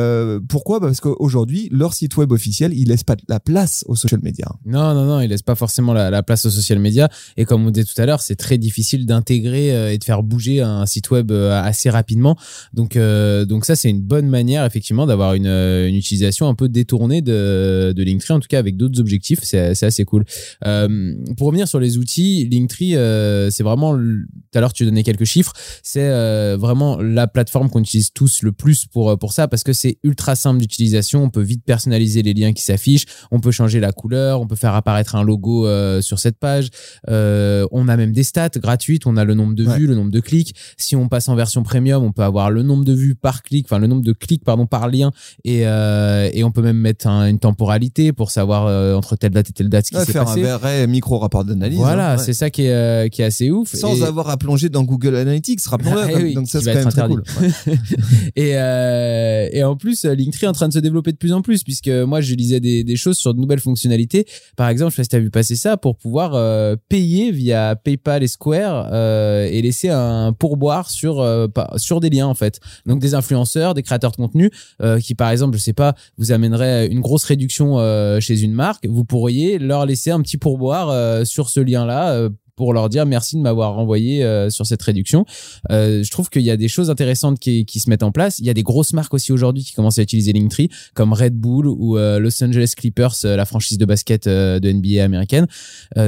pourquoi? 0.50 0.80
Parce 0.80 1.00
qu'aujourd'hui, 1.02 1.68
leur 1.72 1.94
site 1.94 2.18
web 2.18 2.32
officiel, 2.32 2.74
il 2.74 2.88
laisse 2.90 3.04
pas 3.04 3.16
la 3.28 3.40
place 3.40 3.84
aux 3.88 3.96
social 3.96 4.22
media. 4.24 4.48
Non, 4.66 4.94
non, 4.94 5.06
non, 5.06 5.20
il 5.22 5.30
laisse 5.30 5.42
pas 5.42 5.56
forcément 5.56 5.94
la, 5.94 6.10
la 6.10 6.24
place 6.24 6.46
aux 6.46 6.50
social 6.50 6.80
media. 6.80 7.10
Et 7.38 7.46
comme 7.46 7.66
on 7.66 7.72
disait 7.72 7.86
tout 7.86 8.00
à 8.02 8.06
l'heure, 8.06 8.22
c'est 8.22 8.36
très 8.36 8.58
difficile 8.58 9.06
d'intégrer 9.06 9.94
et 9.94 9.98
de 9.98 10.04
faire 10.04 10.24
bouger 10.24 10.62
un 10.62 10.86
site 10.86 11.10
web 11.12 11.32
assez 11.32 11.90
rapidement. 11.90 12.36
Donc, 12.74 12.98
donc 12.98 13.66
ça, 13.66 13.76
c'est 13.76 13.90
une 13.90 14.02
bonne 14.02 14.28
manière, 14.28 14.66
effectivement, 14.66 15.06
d'avoir 15.06 15.34
une, 15.34 15.48
une 15.48 15.96
utilisation 15.96 16.48
un 16.48 16.56
peu 16.56 16.70
détournée 16.70 17.22
de, 17.22 17.81
de 17.94 18.04
Linktree, 18.04 18.34
en 18.34 18.40
tout 18.40 18.48
cas 18.48 18.60
avec 18.60 18.78
d'autres 18.78 19.00
objectifs. 19.00 19.40
C'est 19.44 19.84
assez 19.84 20.06
cool. 20.06 20.24
Euh, 20.66 21.16
pour 21.38 21.48
revenir 21.48 21.68
sur 21.68 21.80
les 21.80 21.98
outils, 21.98 22.48
Linktree, 22.52 22.96
euh, 22.96 23.50
c'est 23.50 23.64
vraiment, 23.64 23.96
tout 23.98 24.56
à 24.56 24.60
l'heure, 24.62 24.74
tu 24.74 24.86
donnais 24.86 25.04
quelques 25.04 25.26
chiffres, 25.26 25.54
c'est 25.84 26.10
euh, 26.10 26.58
vraiment 26.60 27.02
la 27.02 27.28
plateforme 27.28 27.70
qu'on 27.70 27.82
utilise 27.82 28.12
tous 28.14 28.44
le 28.44 28.52
plus 28.52 28.86
pour, 28.86 29.18
pour 29.18 29.34
ça 29.34 29.48
parce 29.48 29.64
que 29.64 29.74
c'est 29.74 29.98
ultra 30.04 30.36
simple 30.36 30.60
d'utilisation. 30.60 31.24
On 31.24 31.30
peut 31.30 31.42
vite 31.42 31.64
personnaliser 31.66 32.22
les 32.22 32.34
liens 32.34 32.54
qui 32.54 32.64
s'affichent 32.64 33.06
on 33.32 33.40
peut 33.40 33.52
changer 33.52 33.80
la 33.80 33.92
couleur, 33.92 34.42
on 34.42 34.48
peut 34.48 34.56
faire 34.56 34.76
apparaître 34.76 35.16
un 35.16 35.24
logo 35.24 35.66
euh, 35.66 36.02
sur 36.02 36.20
cette 36.20 36.38
page. 36.38 36.70
Euh, 37.10 37.66
on 37.72 37.88
a 37.88 37.96
même 37.98 38.12
des 38.12 38.24
stats 38.24 38.50
gratuites, 38.58 39.06
on 39.08 39.18
a 39.18 39.24
le 39.24 39.34
nombre 39.34 39.54
de 39.56 39.66
Ouais. 39.66 39.78
vues, 39.78 39.88
le 39.88 39.96
nombre 39.96 40.12
de 40.12 40.20
clics. 40.20 40.54
Si 40.78 40.96
on 40.96 41.08
passe 41.08 41.30
en 41.30 41.36
version 41.36 41.64
premium, 41.64 42.04
on 42.04 42.12
peut 42.12 42.24
avoir 42.24 42.52
le 42.52 42.64
nombre 42.64 42.84
de 42.84 42.94
vues 42.94 43.16
par 43.16 43.44
clic, 43.44 43.66
enfin 43.68 43.80
le 43.80 43.88
nombre 43.88 44.02
de 44.04 44.12
clics 44.14 44.44
pardon 44.44 44.66
par 44.66 44.90
lien, 44.90 45.12
et, 45.46 45.62
euh, 45.68 46.30
et 46.34 46.44
on 46.44 46.52
peut 46.52 46.62
même 46.62 46.78
mettre 46.78 47.08
un- 47.08 47.28
une 47.28 47.40
temporalité 47.40 47.71
pour 48.16 48.32
savoir 48.32 48.66
euh, 48.68 48.96
entre 48.96 49.16
telle 49.16 49.32
date 49.32 49.50
et 49.50 49.54
telle 49.54 49.70
date 49.70 49.86
ce 49.86 49.92
qui 49.92 49.98
Ouais, 49.98 50.06
s'est 50.06 50.12
faire 50.12 50.26
passé. 50.26 50.48
un 50.48 50.58
vrai 50.58 50.88
micro 50.88 51.18
rapport 51.20 51.44
d'analyse. 51.46 51.78
Voilà, 51.78 52.14
hein, 52.14 52.18
ouais. 52.18 52.24
c'est 52.24 52.34
ça 52.34 52.50
qui 52.50 52.64
est, 52.64 52.72
euh, 52.72 53.08
qui 53.08 53.22
est 53.22 53.26
assez 53.26 53.50
ouf. 53.52 53.74
Sans 53.74 53.96
Et- 53.96 54.04
avoir 54.04 54.30
à 54.30 54.38
plonger 54.38 54.70
dans 54.70 54.84
Google 54.84 55.16
Analytics, 55.16 55.62
rappelons-le. 55.66 56.00
Ah, 56.02 56.08
oui, 56.16 56.34
donc 56.34 56.48
ça, 56.48 56.60
c'est 56.62 56.74
quand 56.74 56.80
même 56.80 56.90
très 56.90 57.08
cool. 57.08 57.24
Et, 58.36 58.52
euh, 58.56 59.48
et 59.52 59.64
en 59.64 59.76
plus, 59.76 60.06
euh, 60.06 60.16
Linktree 60.16 60.46
est 60.46 60.50
en 60.50 60.54
train 60.54 60.68
de 60.68 60.74
se 60.74 60.80
développer 60.80 61.12
de 61.12 61.18
plus 61.18 61.34
en 61.34 61.42
plus, 61.42 61.64
puisque 61.64 61.88
moi, 61.90 62.22
je 62.22 62.34
lisais 62.36 62.60
des, 62.60 62.84
des 62.84 62.96
choses 62.96 63.18
sur 63.18 63.34
de 63.34 63.40
nouvelles 63.40 63.60
fonctionnalités. 63.60 64.26
Par 64.56 64.70
exemple, 64.70 64.92
je 64.92 64.96
sais 64.96 65.02
pas 65.02 65.04
si 65.04 65.10
tu 65.10 65.16
as 65.16 65.20
vu 65.20 65.30
passer 65.32 65.56
ça, 65.56 65.78
pour 65.78 65.96
pouvoir 65.98 66.34
euh, 66.36 66.76
payer 66.90 67.32
via 67.32 67.76
PayPal 67.76 68.24
et 68.24 68.28
Square 68.28 68.90
euh, 68.92 69.48
et 69.52 69.62
laisser 69.62 69.90
un 69.90 70.34
pourboire 70.34 70.90
sur, 70.90 71.20
euh, 71.22 71.48
sur 71.78 72.00
des 72.00 72.10
liens, 72.10 72.28
en 72.28 72.36
fait. 72.36 72.60
Donc, 72.86 73.00
des 73.00 73.14
influenceurs, 73.14 73.74
des 73.74 73.84
créateurs 73.84 74.12
de 74.12 74.18
contenu 74.18 74.50
euh, 74.82 75.00
qui, 75.00 75.16
par 75.16 75.30
exemple, 75.30 75.58
je 75.58 75.62
sais 75.62 75.74
pas, 75.74 75.96
vous 76.18 76.32
amèneraient 76.32 76.88
une 76.88 77.02
grosse 77.02 77.24
réduction 77.26 77.61
euh, 77.62 78.20
chez 78.20 78.42
une 78.42 78.54
marque, 78.54 78.86
vous 78.88 79.06
pourriez 79.06 79.60
leur 79.60 79.86
laisser 79.86 80.12
un 80.12 80.22
petit 80.22 80.38
pourboire 80.38 80.90
euh, 80.90 81.24
sur 81.26 81.50
ce 81.50 81.60
lien-là. 81.60 82.30
Pour 82.62 82.74
leur 82.74 82.90
dire 82.90 83.08
merci 83.08 83.38
de 83.38 83.42
m'avoir 83.42 83.74
renvoyé 83.74 84.24
euh, 84.24 84.52
sur 84.52 84.68
cette 84.68 84.84
réduction. 84.84 85.26
Euh, 85.72 86.04
je 86.04 86.12
trouve 86.12 86.30
qu'il 86.30 86.44
y 86.44 86.52
a 86.52 86.58
des 86.58 86.68
choses 86.68 86.92
intéressantes 86.92 87.40
qui, 87.40 87.66
qui 87.66 87.80
se 87.80 87.90
mettent 87.90 88.04
en 88.04 88.12
place. 88.12 88.38
Il 88.38 88.46
y 88.46 88.52
a 88.52 88.54
des 88.54 88.62
grosses 88.62 88.94
marques 88.94 89.16
aussi 89.16 89.32
aujourd'hui 89.32 89.64
qui 89.64 89.74
commencent 89.74 89.98
à 89.98 90.04
utiliser 90.04 90.32
Linktree, 90.32 90.70
comme 90.94 91.12
Red 91.12 91.34
Bull 91.34 91.66
ou 91.66 91.98
euh, 91.98 92.20
Los 92.20 92.44
Angeles 92.44 92.74
Clippers, 92.78 93.16
la 93.24 93.46
franchise 93.48 93.80
de 93.80 93.86
basket 93.86 94.28
de 94.28 94.72
NBA 94.72 95.04
américaine. 95.04 95.48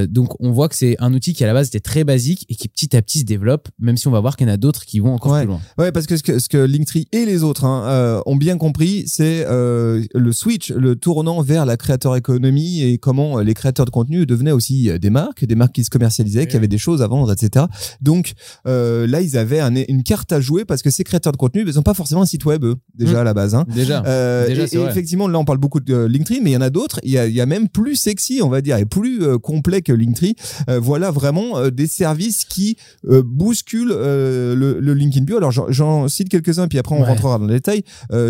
Donc 0.08 0.40
on 0.40 0.52
voit 0.52 0.70
que 0.70 0.76
c'est 0.76 0.96
un 1.00 1.12
outil 1.16 1.34
qui 1.34 1.44
à 1.44 1.48
la 1.48 1.54
base 1.54 1.70
était 1.70 1.80
très 1.80 2.04
basique 2.04 2.46
et 2.50 2.56
qui 2.56 2.68
petit 2.68 2.96
à 2.96 3.02
petit 3.02 3.20
se 3.22 3.26
développe, 3.26 3.70
même 3.80 3.98
si 3.98 4.08
on 4.08 4.12
va 4.12 4.20
voir 4.20 4.38
qu'il 4.38 4.46
y 4.48 4.52
en 4.52 4.54
a 4.54 4.58
d'autres 4.58 4.86
qui 4.86 5.00
vont 5.00 5.14
encore 5.16 5.32
Ouais. 5.32 5.40
plus 5.42 5.48
loin. 5.48 5.62
Ouais, 5.80 5.92
parce 5.92 6.06
que 6.06 6.18
ce 6.18 6.22
que, 6.24 6.38
ce 6.38 6.50
que 6.50 6.58
Linktree 6.60 7.08
et 7.14 7.26
les 7.26 7.42
autres 7.42 7.66
hein, 7.66 8.22
ont 8.28 8.36
bien 8.36 8.58
compris, 8.60 9.06
c'est 9.08 9.44
le 9.48 10.32
switch, 10.32 10.70
le 10.72 10.96
tournant 10.96 11.42
vers 11.42 11.66
la 11.66 11.78
créateur 11.78 12.16
économie 12.16 12.84
et 12.84 13.00
comment 13.00 13.40
les 13.40 13.56
créateurs 13.56 13.86
de 13.88 13.92
contenu 13.92 14.28
devenaient 14.28 14.52
aussi 14.52 14.92
des 15.00 15.10
marques, 15.10 15.46
des 15.46 15.56
marques 15.56 15.74
qui 15.74 15.84
se 15.84 15.90
commercialisaient, 15.90 16.43
qui 16.48 16.56
avaient 16.58 16.68
des 16.68 16.78
choses 16.78 17.02
à 17.02 17.08
vendre, 17.08 17.32
etc. 17.32 17.66
Donc 18.02 18.34
euh, 18.68 19.06
là, 19.08 19.22
ils 19.22 19.38
avaient 19.38 19.60
un- 19.60 19.74
une 19.76 20.04
carte 20.04 20.32
à 20.32 20.40
jouer 20.40 20.66
parce 20.66 20.82
que 20.82 20.90
ces 20.90 21.04
créateurs 21.04 21.32
de 21.32 21.38
contenu, 21.38 21.64
ils 21.68 21.76
n'ont 21.76 21.82
pas 21.84 21.94
forcément 21.94 22.22
un 22.22 22.26
site 22.26 22.46
web 22.46 22.64
eux, 22.64 22.76
déjà 22.96 23.14
Mm. 23.14 23.18
à 23.18 23.24
la 23.24 23.34
base. 23.34 23.56
Hein. 23.56 23.66
Déjà. 23.74 24.04
Euh, 24.06 24.48
Déjà, 24.48 24.64
et, 24.64 24.68
c'est 24.68 24.76
et 24.76 24.80
vrai. 24.80 24.92
effectivement, 24.92 25.28
là, 25.28 25.40
on 25.40 25.46
parle 25.46 25.58
beaucoup 25.60 25.80
de 25.80 25.94
euh, 25.94 26.08
Linktree, 26.08 26.40
mais 26.42 26.52
il 26.52 26.54
y 26.54 26.58
en 26.58 26.62
a 26.62 26.70
d'autres. 26.70 27.00
Il 27.04 27.12
y 27.12 27.18
a, 27.18 27.28
y 27.28 27.46
même 27.46 27.68
plus 27.70 27.96
sexy, 27.96 28.42
on 28.44 28.50
va 28.50 28.62
dire, 28.62 28.78
et 28.78 28.86
plus 28.86 29.22
euh, 29.24 29.38
complet 29.38 29.82
que 29.82 29.92
Linktree. 29.94 30.36
Voilà 30.82 31.12
vraiment 31.12 31.70
des 31.70 31.88
services 31.88 32.46
qui 32.46 32.78
bousculent 33.04 33.90
le, 33.90 34.78
le 34.80 34.94
LinkedIn 34.94 35.26
Bio. 35.26 35.38
Alors, 35.38 35.52
j'en- 35.52 36.08
cite 36.08 36.30
quelques-uns, 36.30 36.68
puis 36.68 36.78
après, 36.80 36.96
on 36.96 37.02
Ouais. 37.02 37.08
rentrera 37.08 37.38
dans 37.38 37.46
le 37.46 37.54
détail. 37.54 37.84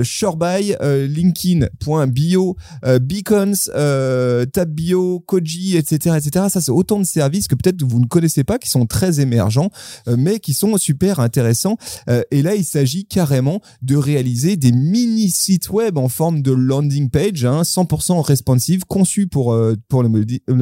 Shorebuy, 0.03 0.75
euh, 0.81 1.07
LinkedIn.bio, 1.07 2.55
Beacons, 3.01 3.53
TabBio, 4.51 5.19
Koji, 5.21 5.77
etc., 5.77 6.17
etc. 6.17 6.45
Ça, 6.49 6.61
c'est 6.61 6.71
autant 6.71 6.99
de 6.99 7.05
services 7.05 7.47
que 7.47 7.55
peut-être 7.55 7.83
vous 7.83 7.92
ne 7.99 8.05
connaissez 8.05 8.43
pas, 8.43 8.57
qui 8.57 8.69
sont 8.69 8.85
très 8.85 9.19
émergents, 9.19 9.69
euh, 10.07 10.15
mais 10.17 10.39
qui 10.39 10.53
sont 10.53 10.77
super 10.77 11.19
intéressants. 11.19 11.77
Euh, 12.09 12.23
et 12.31 12.41
là, 12.41 12.55
il 12.55 12.65
s'agit 12.65 13.05
carrément 13.05 13.61
de 13.81 13.95
réaliser 13.95 14.57
des 14.57 14.71
mini 14.71 15.29
sites 15.29 15.69
web 15.69 15.97
en 15.97 16.09
forme 16.09 16.41
de 16.41 16.51
landing 16.51 17.09
page, 17.09 17.45
hein, 17.45 17.63
100% 17.63 18.21
responsive, 18.21 18.85
conçus 18.85 19.27
pour 19.27 19.53
euh, 19.53 19.75
pour 19.87 20.03
le, 20.03 20.09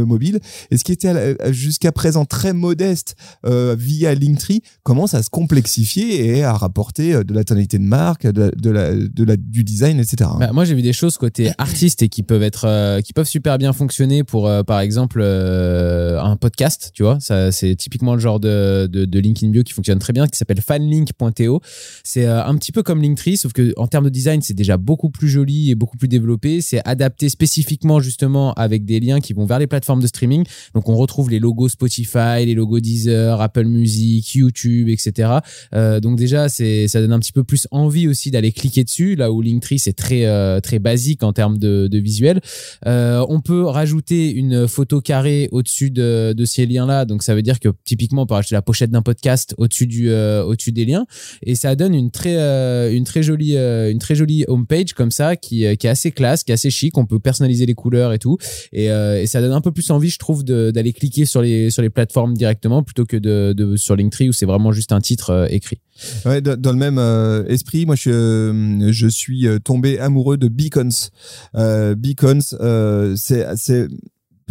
mobile. 0.06 0.40
Et 0.72 0.78
ce 0.78 0.84
qui 0.84 0.92
était 0.92 1.38
jusqu'à 1.52 1.92
présent 1.92 2.26
très 2.26 2.54
modeste 2.54 3.16
via 3.44 4.16
Linktree 4.16 4.62
commence 4.84 5.14
à 5.14 5.24
se 5.24 5.30
complexifier 5.30 6.38
et 6.38 6.44
à 6.44 6.54
rapporter 6.54 7.24
de 7.24 7.34
la 7.34 7.44
tonalité 7.44 7.78
de 7.78 7.84
marque, 7.84 8.26
de 8.26 8.42
la, 8.42 8.52
de 8.52 8.70
la, 8.70 8.94
de 8.96 9.24
la- 9.24 9.38
du 9.38 9.64
design, 9.64 10.00
etc. 10.00 10.30
Bah, 10.40 10.52
moi, 10.54 10.66
j'ai 10.66 10.74
vu 10.74 10.82
des 10.82 10.94
choses 10.94 11.18
côté 11.18 11.52
artiste 11.58 12.02
et 12.02 12.10
qui 12.10 12.24
peuvent 12.24 12.44
être, 12.44 12.66
euh, 12.66 13.02
qui 13.02 13.14
peuvent 13.14 13.28
super 13.28 13.58
bien 13.58 13.74
fonctionner 13.74 14.24
pour, 14.24 14.48
euh, 14.48 14.64
par 14.64 14.80
exemple, 14.80 15.20
euh, 15.22 16.22
un 16.22 16.36
podcast. 16.36 16.92
Tu 16.94 17.04
vois, 17.04 17.20
C'est 17.22 17.76
typiquement 17.76 18.14
le 18.14 18.20
genre 18.20 18.40
de, 18.40 18.88
de, 18.88 19.06
bio 19.50 19.64
qui 19.64 19.74
fonctionne 19.74 20.00
très 20.00 20.14
bien, 20.14 20.28
qui 20.28 20.38
s'appelle 20.38 20.62
fanlink.to. 20.62 21.62
C'est 22.04 22.26
euh, 22.26 22.46
un 22.46 22.56
petit 22.58 22.72
peu 22.72 22.84
comme 22.84 23.02
Linktree, 23.02 23.38
sauf 23.38 23.54
que 23.54 23.74
en 23.78 23.88
termes 23.88 24.06
de 24.06 24.10
design, 24.10 24.42
c'est 24.42 24.54
déjà 24.54 24.78
beaucoup 24.78 25.10
plus 25.10 25.30
joli 25.30 25.72
et 25.72 25.76
beaucoup 25.76 25.98
plus 25.98 26.08
développé. 26.08 26.62
C'est 26.62 26.82
adapté 26.86 27.30
spécifiquement 27.30 28.00
justement 28.00 28.54
avec 28.54 28.86
des 28.86 29.00
liens 29.00 29.20
qui 29.20 29.34
vont 29.34 29.46
vers 29.46 29.60
les 29.60 29.68
plateformes 29.68 30.02
de 30.02 30.08
streaming. 30.08 30.46
Donc 30.74 30.90
on 30.90 30.96
retrouve 30.96 31.30
les 31.30 31.40
logos 31.40 31.70
Spotify, 31.70 32.46
les 32.46 32.54
logos 32.54 32.80
Deezer, 32.80 33.42
Apple 33.42 33.66
Music, 33.66 34.34
YouTube, 34.34 34.90
etc. 34.90 35.32
Euh, 35.74 36.00
donc 36.00 36.18
déjà, 36.18 36.50
c'est 36.50 36.88
ça 36.88 37.02
donne 37.02 37.14
un 37.14 37.20
petit 37.20 37.34
peu 37.34 37.44
plus 37.44 37.68
envie 37.72 38.08
aussi 38.08 38.32
d'aller 38.32 38.52
cliquer 38.52 38.84
dessus. 38.84 39.16
Là 39.16 39.32
où 39.32 39.42
Linktree 39.42 39.80
c'est 39.80 39.94
très 39.94 40.26
euh, 40.26 40.60
très 40.60 40.80
basique 40.80 41.24
en 41.24 41.34
termes 41.34 41.58
de, 41.58 41.90
visuel. 42.02 42.42
On 42.86 43.42
peut 43.42 43.64
rajouter 43.64 44.32
une 44.32 44.68
photo 44.68 45.02
carrée 45.02 45.48
au-dessus 45.52 45.92
de, 45.92 46.34
de 46.36 46.46
ces 46.46 46.66
liens-là. 46.66 47.06
Donc 47.12 47.24
ça 47.24 47.36
veut 47.36 47.42
dire 47.42 47.60
que 47.60 47.70
typiquement 47.84 48.22
on 48.22 48.26
peut 48.26 48.36
rajouter 48.36 48.56
la 48.56 48.62
pochette 48.62 48.90
d'un 48.90 49.02
podcast 49.02 49.54
au-dessus 49.58 49.86
du 49.86 50.10
euh, 50.10 50.44
au-dessus 50.44 50.72
des 50.72 50.86
liens 50.86 51.06
et 51.44 51.56
ça 51.56 51.76
donne 51.76 51.94
une 51.94 52.10
très 52.10 52.38
euh, 52.38 52.94
une 52.94 53.04
très 53.04 53.22
jolie 53.22 53.58
euh, 53.58 53.92
une 53.92 54.00
très 54.00 54.16
jolie 54.16 54.46
homepage 54.48 54.94
comme 54.94 55.12
ça 55.12 55.36
qui, 55.36 55.66
qui 55.78 55.88
est 55.88 55.90
assez 55.90 56.12
classe, 56.12 56.46
qui 56.46 56.52
est 56.52 56.54
assez 56.54 56.70
chic. 56.70 56.98
On 56.98 57.06
peut 57.06 57.20
personnaliser 57.20 57.66
les 57.66 57.74
couleurs 57.74 58.14
et 58.14 58.20
tout 58.20 58.38
et, 58.72 58.88
ça 59.26 59.42
donne 59.42 59.52
un 59.52 59.62
peu 59.62 59.72
plus 59.72 59.90
envie, 59.92 60.10
je 60.10 60.18
trouve, 60.18 60.44
d'aller 60.44 60.94
cliquer 60.94 61.26
sur 61.26 61.42
les 61.42 61.70
sur 61.70 61.82
les 61.82 61.90
plateformes 61.90 62.34
directement 62.34 62.82
plutôt 62.82 63.06
que 63.06 63.18
de, 63.18 63.76
sur 63.76 63.96
Linktree 63.96 64.30
où 64.30 64.34
c'est 64.34 64.46
vraiment 64.46 64.72
juste 64.72 64.92
un 64.94 65.02
titre 65.02 65.48
écrit. 65.50 65.80
Dans 66.26 66.72
le 66.72 66.78
même 66.78 67.46
esprit, 67.50 67.86
moi 67.86 67.96
je, 67.96 68.88
je 68.90 69.08
suis 69.08 69.48
tombé 69.64 70.00
amoureux 70.00 70.38
de 70.38 70.48
Beacons. 70.48 71.10
Beacons, 71.54 73.16
c'est 73.16 73.88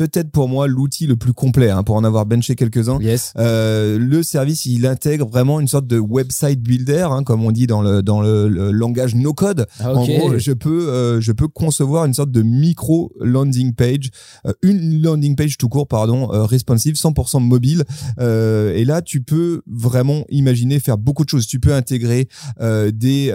peut-être 0.00 0.30
pour 0.30 0.48
moi 0.48 0.66
l'outil 0.66 1.06
le 1.06 1.16
plus 1.16 1.34
complet 1.34 1.68
hein, 1.68 1.82
pour 1.82 1.94
en 1.94 2.04
avoir 2.04 2.24
benché 2.24 2.54
quelques-uns. 2.54 2.98
Yes. 3.02 3.34
Euh, 3.36 3.98
le 3.98 4.22
service, 4.22 4.64
il 4.64 4.86
intègre 4.86 5.28
vraiment 5.28 5.60
une 5.60 5.68
sorte 5.68 5.86
de 5.86 5.98
website 5.98 6.58
builder, 6.58 7.06
hein, 7.10 7.22
comme 7.22 7.44
on 7.44 7.50
dit 7.50 7.66
dans 7.66 7.82
le 7.82 8.02
dans 8.02 8.22
le, 8.22 8.48
langage 8.70 9.14
no 9.14 9.34
code. 9.34 9.66
Ah, 9.78 9.92
En 9.92 10.06
gros, 10.06 10.38
je 10.38 10.52
peux 10.52 10.88
euh, 10.88 11.20
je 11.20 11.32
peux 11.32 11.48
concevoir 11.48 12.06
une 12.06 12.14
sorte 12.14 12.30
de 12.30 12.40
micro 12.40 13.12
landing 13.20 13.74
page, 13.74 14.08
euh, 14.46 14.54
une 14.62 15.02
landing 15.02 15.36
page 15.36 15.58
tout 15.58 15.68
court, 15.68 15.86
pardon, 15.86 16.28
responsive, 16.28 16.94
100% 16.94 17.40
mobile. 17.42 17.84
Et 18.18 18.84
là, 18.86 19.02
tu 19.02 19.20
peux 19.20 19.60
vraiment 19.66 20.24
imaginer 20.30 20.80
faire 20.80 20.96
beaucoup 20.96 21.24
de 21.24 21.28
choses. 21.28 21.46
Tu 21.46 21.60
peux 21.60 21.74
intégrer 21.74 22.26
des 22.58 23.32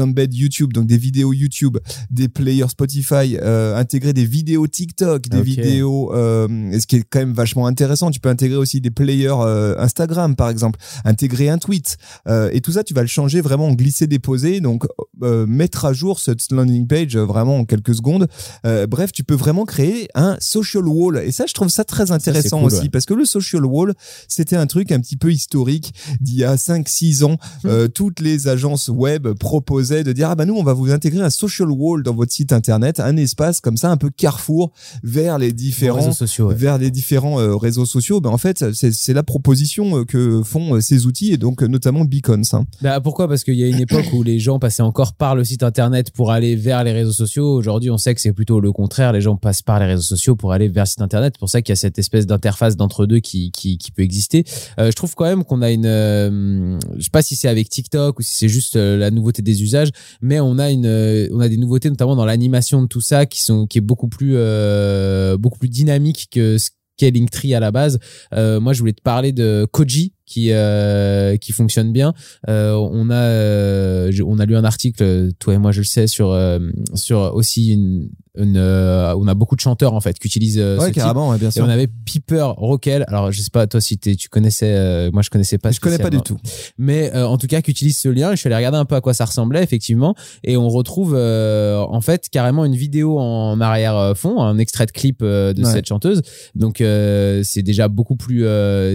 embeds 0.00 0.32
YouTube, 0.32 0.72
donc 0.72 0.86
des 0.86 0.96
vidéos 0.96 1.34
YouTube, 1.34 1.76
des 2.10 2.28
players 2.28 2.68
Spotify, 2.68 3.36
intégrer 3.42 4.14
des 4.14 4.24
vidéos 4.24 4.66
TikTok, 4.66 5.28
des 5.28 5.42
vidéos 5.42 6.05
euh, 6.12 6.46
ce 6.78 6.86
qui 6.86 6.96
est 6.96 7.04
quand 7.08 7.18
même 7.18 7.32
vachement 7.32 7.66
intéressant. 7.66 8.10
Tu 8.10 8.20
peux 8.20 8.28
intégrer 8.28 8.56
aussi 8.56 8.80
des 8.80 8.90
players 8.90 9.34
euh, 9.40 9.74
Instagram, 9.78 10.36
par 10.36 10.50
exemple, 10.50 10.78
intégrer 11.04 11.48
un 11.48 11.58
tweet. 11.58 11.96
Euh, 12.28 12.50
et 12.52 12.60
tout 12.60 12.72
ça, 12.72 12.84
tu 12.84 12.94
vas 12.94 13.02
le 13.02 13.06
changer 13.06 13.40
vraiment 13.40 13.68
en 13.68 13.74
glisser, 13.74 14.06
déposer. 14.06 14.60
Donc, 14.60 14.86
mettre 15.20 15.84
à 15.84 15.92
jour 15.92 16.20
cette 16.20 16.50
landing 16.52 16.86
page 16.86 17.16
vraiment 17.16 17.58
en 17.58 17.64
quelques 17.64 17.94
secondes. 17.94 18.28
bref, 18.64 19.12
tu 19.12 19.24
peux 19.24 19.34
vraiment 19.34 19.64
créer 19.64 20.08
un 20.14 20.36
social 20.40 20.86
wall. 20.86 21.22
Et 21.24 21.32
ça, 21.32 21.46
je 21.46 21.54
trouve 21.54 21.68
ça 21.68 21.84
très 21.84 22.10
intéressant 22.10 22.62
aussi. 22.62 22.88
Parce 22.88 23.06
que 23.06 23.14
le 23.14 23.24
social 23.24 23.64
wall, 23.64 23.94
c'était 24.28 24.56
un 24.56 24.66
truc 24.66 24.92
un 24.92 25.00
petit 25.00 25.16
peu 25.16 25.32
historique 25.32 25.94
d'il 26.20 26.36
y 26.36 26.44
a 26.44 26.56
5-6 26.56 27.24
ans. 27.24 27.36
Mmh. 27.64 27.88
toutes 27.94 28.20
les 28.20 28.48
agences 28.48 28.88
web 28.88 29.28
proposaient 29.34 30.04
de 30.04 30.12
dire, 30.12 30.30
ah 30.30 30.34
bah 30.34 30.44
nous, 30.44 30.54
on 30.54 30.62
va 30.62 30.72
vous 30.72 30.90
intégrer 30.90 31.22
un 31.22 31.30
social 31.30 31.70
wall 31.70 32.02
dans 32.02 32.14
votre 32.14 32.32
site 32.32 32.52
internet, 32.52 33.00
un 33.00 33.16
espace 33.16 33.60
comme 33.60 33.76
ça, 33.76 33.90
un 33.90 33.96
peu 33.96 34.10
carrefour 34.10 34.72
vers 35.02 35.38
les 35.38 35.52
différents 35.52 35.95
sociaux, 36.12 36.48
vers 36.48 36.78
les 36.78 36.90
différents 36.90 37.40
euh, 37.40 37.56
réseaux 37.56 37.86
sociaux, 37.86 38.20
ben 38.20 38.30
en 38.30 38.38
fait, 38.38 38.64
c'est 38.72 39.12
la 39.12 39.22
proposition 39.22 39.98
euh, 39.98 40.04
que 40.04 40.42
font 40.42 40.74
euh, 40.74 40.80
ces 40.80 41.06
outils 41.06 41.32
et 41.32 41.36
donc 41.36 41.62
notamment 41.62 42.04
Beacons. 42.04 42.42
Hein. 42.52 42.66
Bah 42.82 43.00
pourquoi? 43.00 43.28
Parce 43.28 43.44
qu'il 43.44 43.54
y 43.54 43.64
a 43.64 43.66
une 43.66 43.80
époque 43.80 44.06
où 44.12 44.22
les 44.22 44.38
gens 44.38 44.58
passaient 44.58 44.82
encore 44.82 45.14
par 45.14 45.34
le 45.34 45.44
site 45.44 45.62
internet 45.62 46.10
pour 46.10 46.32
aller 46.32 46.56
vers 46.56 46.84
les 46.84 46.92
réseaux 46.92 47.12
sociaux. 47.12 47.54
Aujourd'hui, 47.54 47.90
on 47.90 47.98
sait 47.98 48.14
que 48.14 48.20
c'est 48.20 48.32
plutôt 48.32 48.60
le 48.60 48.72
contraire. 48.72 49.12
Les 49.12 49.20
gens 49.20 49.36
passent 49.36 49.62
par 49.62 49.78
les 49.80 49.86
réseaux 49.86 50.02
sociaux 50.02 50.36
pour 50.36 50.52
aller 50.52 50.68
vers 50.68 50.84
le 50.84 50.88
site 50.88 51.02
internet. 51.02 51.34
C'est 51.36 51.40
pour 51.40 51.50
ça 51.50 51.62
qu'il 51.62 51.72
y 51.72 51.74
a 51.74 51.76
cette 51.76 51.98
espèce 51.98 52.26
d'interface 52.26 52.76
d'entre 52.76 53.06
deux 53.06 53.20
qui, 53.20 53.50
qui, 53.50 53.78
qui, 53.78 53.90
peut 53.90 54.02
exister. 54.02 54.44
je 54.78 54.92
trouve 54.92 55.14
quand 55.14 55.24
même 55.24 55.44
qu'on 55.44 55.62
a 55.62 55.70
une, 55.70 56.78
je 56.96 57.02
sais 57.02 57.10
pas 57.10 57.22
si 57.22 57.36
c'est 57.36 57.48
avec 57.48 57.68
TikTok 57.68 58.18
ou 58.18 58.22
si 58.22 58.36
c'est 58.36 58.48
juste 58.48 58.76
la 58.76 59.10
nouveauté 59.10 59.42
des 59.42 59.62
usages, 59.62 59.90
mais 60.20 60.40
on 60.40 60.58
a 60.58 60.70
une, 60.70 60.86
on 61.32 61.40
a 61.40 61.48
des 61.48 61.56
nouveautés 61.56 61.88
notamment 61.88 62.16
dans 62.16 62.24
l'animation 62.24 62.82
de 62.82 62.86
tout 62.86 63.00
ça 63.00 63.26
qui 63.26 63.42
sont, 63.42 63.66
qui 63.66 63.78
est 63.78 63.82
beaucoup 63.82 64.08
plus, 64.08 64.36
beaucoup 65.38 65.58
plus 65.58 65.68
dynamique 65.76 66.28
que 66.30 66.56
qu'est 66.96 67.10
Linktree 67.10 67.54
à 67.54 67.60
la 67.60 67.70
base. 67.70 67.98
Euh, 68.32 68.58
moi, 68.58 68.72
je 68.72 68.80
voulais 68.80 68.92
te 68.92 69.02
parler 69.02 69.32
de 69.32 69.66
Koji 69.70 70.12
qui 70.26 70.50
euh, 70.52 71.36
qui 71.36 71.52
fonctionne 71.52 71.92
bien. 71.92 72.12
Euh, 72.48 72.72
on 72.74 73.10
a 73.10 74.10
on 74.24 74.38
a 74.38 74.44
lu 74.44 74.56
un 74.56 74.64
article, 74.64 75.32
toi 75.38 75.54
et 75.54 75.58
moi, 75.58 75.72
je 75.72 75.80
le 75.80 75.84
sais, 75.84 76.06
sur 76.06 76.36
sur 76.94 77.34
aussi 77.34 77.72
une 77.72 78.10
une, 78.36 78.56
euh, 78.56 79.14
on 79.16 79.26
a 79.28 79.34
beaucoup 79.34 79.56
de 79.56 79.60
chanteurs 79.60 79.94
en 79.94 80.00
fait 80.00 80.18
qui 80.18 80.28
utilisent 80.28 80.58
euh, 80.58 80.78
ouais, 80.78 80.92
carrément, 80.92 81.30
ouais, 81.30 81.38
bien 81.38 81.50
sûr. 81.50 81.64
Et 81.64 81.66
on 81.66 81.70
avait 81.70 81.86
Piper 81.86 82.52
Rockel. 82.56 83.04
Alors 83.08 83.32
je 83.32 83.40
sais 83.40 83.50
pas 83.50 83.66
toi 83.66 83.80
si 83.80 83.98
tu 83.98 84.28
connaissais, 84.28 84.74
euh, 84.74 85.10
moi 85.12 85.22
je 85.22 85.30
connaissais 85.30 85.58
pas. 85.58 85.70
Je 85.70 85.80
connais 85.80 85.98
pas 85.98 86.10
du 86.10 86.20
tout. 86.20 86.36
Mais 86.78 87.14
en 87.14 87.38
tout 87.38 87.46
cas 87.46 87.62
qui 87.62 87.70
utilise 87.70 87.96
ce 87.96 88.08
lien. 88.08 88.32
Je 88.32 88.36
suis 88.36 88.48
allé 88.48 88.56
regarder 88.56 88.78
un 88.78 88.84
peu 88.84 88.94
à 88.94 89.00
quoi 89.00 89.14
ça 89.14 89.24
ressemblait 89.24 89.62
effectivement, 89.62 90.14
et 90.44 90.56
on 90.56 90.68
retrouve 90.68 91.14
en 91.14 92.00
fait 92.00 92.28
carrément 92.28 92.64
une 92.64 92.76
vidéo 92.76 93.18
en 93.18 93.60
arrière 93.60 94.12
fond, 94.16 94.40
un 94.40 94.58
extrait 94.58 94.86
de 94.86 94.92
clip 94.92 95.22
de 95.22 95.64
cette 95.64 95.86
chanteuse. 95.86 96.22
Donc 96.54 96.78
c'est 96.78 97.62
déjà 97.62 97.88
beaucoup 97.88 98.16
plus 98.16 98.44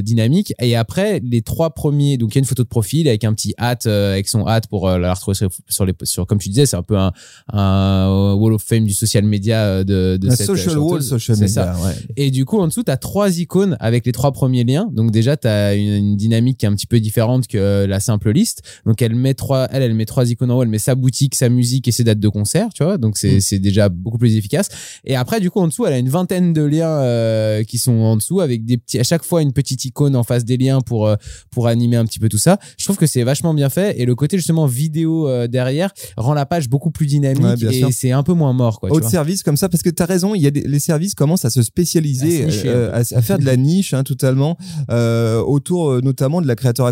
dynamique. 0.04 0.54
Et 0.62 0.76
après 0.76 1.21
les 1.24 1.42
trois 1.42 1.72
premiers, 1.72 2.18
donc 2.18 2.34
il 2.34 2.36
y 2.36 2.40
a 2.40 2.42
une 2.42 2.46
photo 2.46 2.64
de 2.64 2.68
profil 2.68 3.08
avec 3.08 3.24
un 3.24 3.34
petit 3.34 3.54
hâte 3.60 3.86
avec 3.86 4.28
son 4.28 4.48
hâte 4.48 4.68
pour 4.68 4.90
la 4.90 5.14
retrouver 5.14 5.36
sur, 5.68 5.86
les 5.86 5.94
sur 6.04 6.28
comme 6.28 6.40
tu 6.40 6.50
disais, 6.50 6.66
c'est 6.66 6.78
un 6.78 6.84
peu 6.84 6.98
un, 6.98 7.12
un 7.52 8.34
wall 8.36 8.54
of 8.54 8.64
fame 8.64 8.86
du 8.86 8.94
social 8.94 9.24
médias 9.24 9.66
euh, 9.66 9.84
de, 9.84 10.18
de 10.18 10.30
cette 10.30 10.48
social 10.48 10.78
wall, 10.78 11.02
social 11.02 11.38
media. 11.38 11.76
Ouais. 11.84 11.94
Et 12.18 12.32
du 12.32 12.46
coup, 12.46 12.60
en 12.60 12.68
dessous, 12.68 12.84
tu 12.84 12.92
as 12.92 12.98
trois 12.98 13.40
icônes 13.40 13.78
avec 13.80 14.06
les 14.06 14.12
trois 14.12 14.32
premiers 14.32 14.64
liens. 14.64 14.90
Donc 14.92 15.12
déjà, 15.12 15.38
tu 15.38 15.48
as 15.48 15.74
une, 15.74 16.16
dynamique 16.16 16.58
qui 16.58 16.66
est 16.66 16.70
un 16.70 16.76
petit 16.76 16.88
peu 16.88 17.00
différente 17.00 17.48
que 17.48 17.86
la 17.86 18.00
simple 18.00 18.32
liste. 18.32 18.62
Donc 18.86 19.02
elle 19.02 19.16
met 19.16 19.34
trois, 19.34 19.68
elle, 19.72 19.84
elle 19.84 19.94
met 19.94 20.06
trois 20.06 20.30
icônes 20.30 20.52
en 20.52 20.58
haut, 20.58 20.64
elle 20.64 20.70
met 20.70 20.80
sa 20.80 20.96
boutique, 20.96 21.36
sa 21.36 21.50
musique 21.50 21.88
et 21.88 21.92
ses 21.92 22.04
dates 22.04 22.20
de 22.20 22.30
concert, 22.30 22.70
tu 22.74 22.84
vois. 22.84 22.98
Donc 22.98 23.18
c'est 23.18 23.38
mm. 23.38 23.58
déjà 23.60 23.90
beaucoup 23.90 24.18
plus 24.18 24.36
efficace. 24.36 24.70
Et 25.06 25.16
après, 25.16 25.40
du 25.40 25.50
coup, 25.50 25.60
en 25.60 25.68
dessous, 25.68 25.86
elle 25.86 25.94
a 25.94 25.98
une 25.98 26.10
vingtaine 26.10 26.54
de 26.54 26.64
liens 26.64 27.02
euh, 27.02 27.64
qui 27.64 27.78
sont 27.78 27.94
en 27.94 28.18
dessous 28.18 28.42
avec 28.42 28.66
des 28.66 28.78
petits, 28.78 29.00
à 29.00 29.04
chaque 29.04 29.24
fois 29.24 29.42
une 29.42 29.54
petite 29.54 29.86
icône 29.86 30.16
en 30.16 30.24
face 30.24 30.46
des 30.46 30.58
liens 30.58 30.82
pour 30.82 31.11
euh, 31.12 31.16
pour 31.52 31.68
animer 31.68 31.98
un 31.98 32.06
petit 32.06 32.20
peu 32.20 32.30
tout 32.30 32.38
ça. 32.38 32.58
Je 32.78 32.86
trouve 32.86 32.98
que 32.98 33.06
c'est 33.06 33.24
vachement 33.24 33.54
bien 33.54 33.70
fait 33.70 34.00
et 34.00 34.06
le 34.06 34.16
côté 34.16 34.38
justement 34.38 34.66
vidéo 34.66 35.30
derrière 35.48 35.92
rend 36.18 36.34
la 36.34 36.46
page 36.46 36.70
beaucoup 36.70 36.92
plus 36.92 37.06
dynamique 37.06 37.64
et 37.64 37.92
c'est 37.92 38.12
un 38.12 38.24
peu 38.24 38.34
moins 38.34 38.54
mort 38.54 38.80
quoi. 38.80 38.92
Autre 38.92 39.10
service 39.10 39.44
comme 39.44 39.58
ça 39.58 39.70
parce 39.70 39.84
que 39.84 39.90
tu 39.90 40.02
as 40.02 40.06
raison, 40.06 40.36
il 40.36 40.42
y 40.42 40.48
a 40.48 40.52
des, 40.52 40.62
les 40.62 40.80
services 40.80 41.16
commencent 41.16 41.46
à 41.46 41.50
se 41.50 41.62
spécialiser, 41.62 42.46
à, 42.46 42.48
euh, 42.66 42.92
à, 42.94 43.22
faire 43.22 43.40
de 43.40 43.46
la 43.46 43.58
niche 43.58 43.94
hein, 43.94 44.04
totalement 44.04 44.58
euh, 44.90 45.42
autour 45.42 45.90
euh, 45.90 46.02
notamment 46.02 46.42
de 46.42 46.48
la 46.48 46.56
créateur 46.56 46.88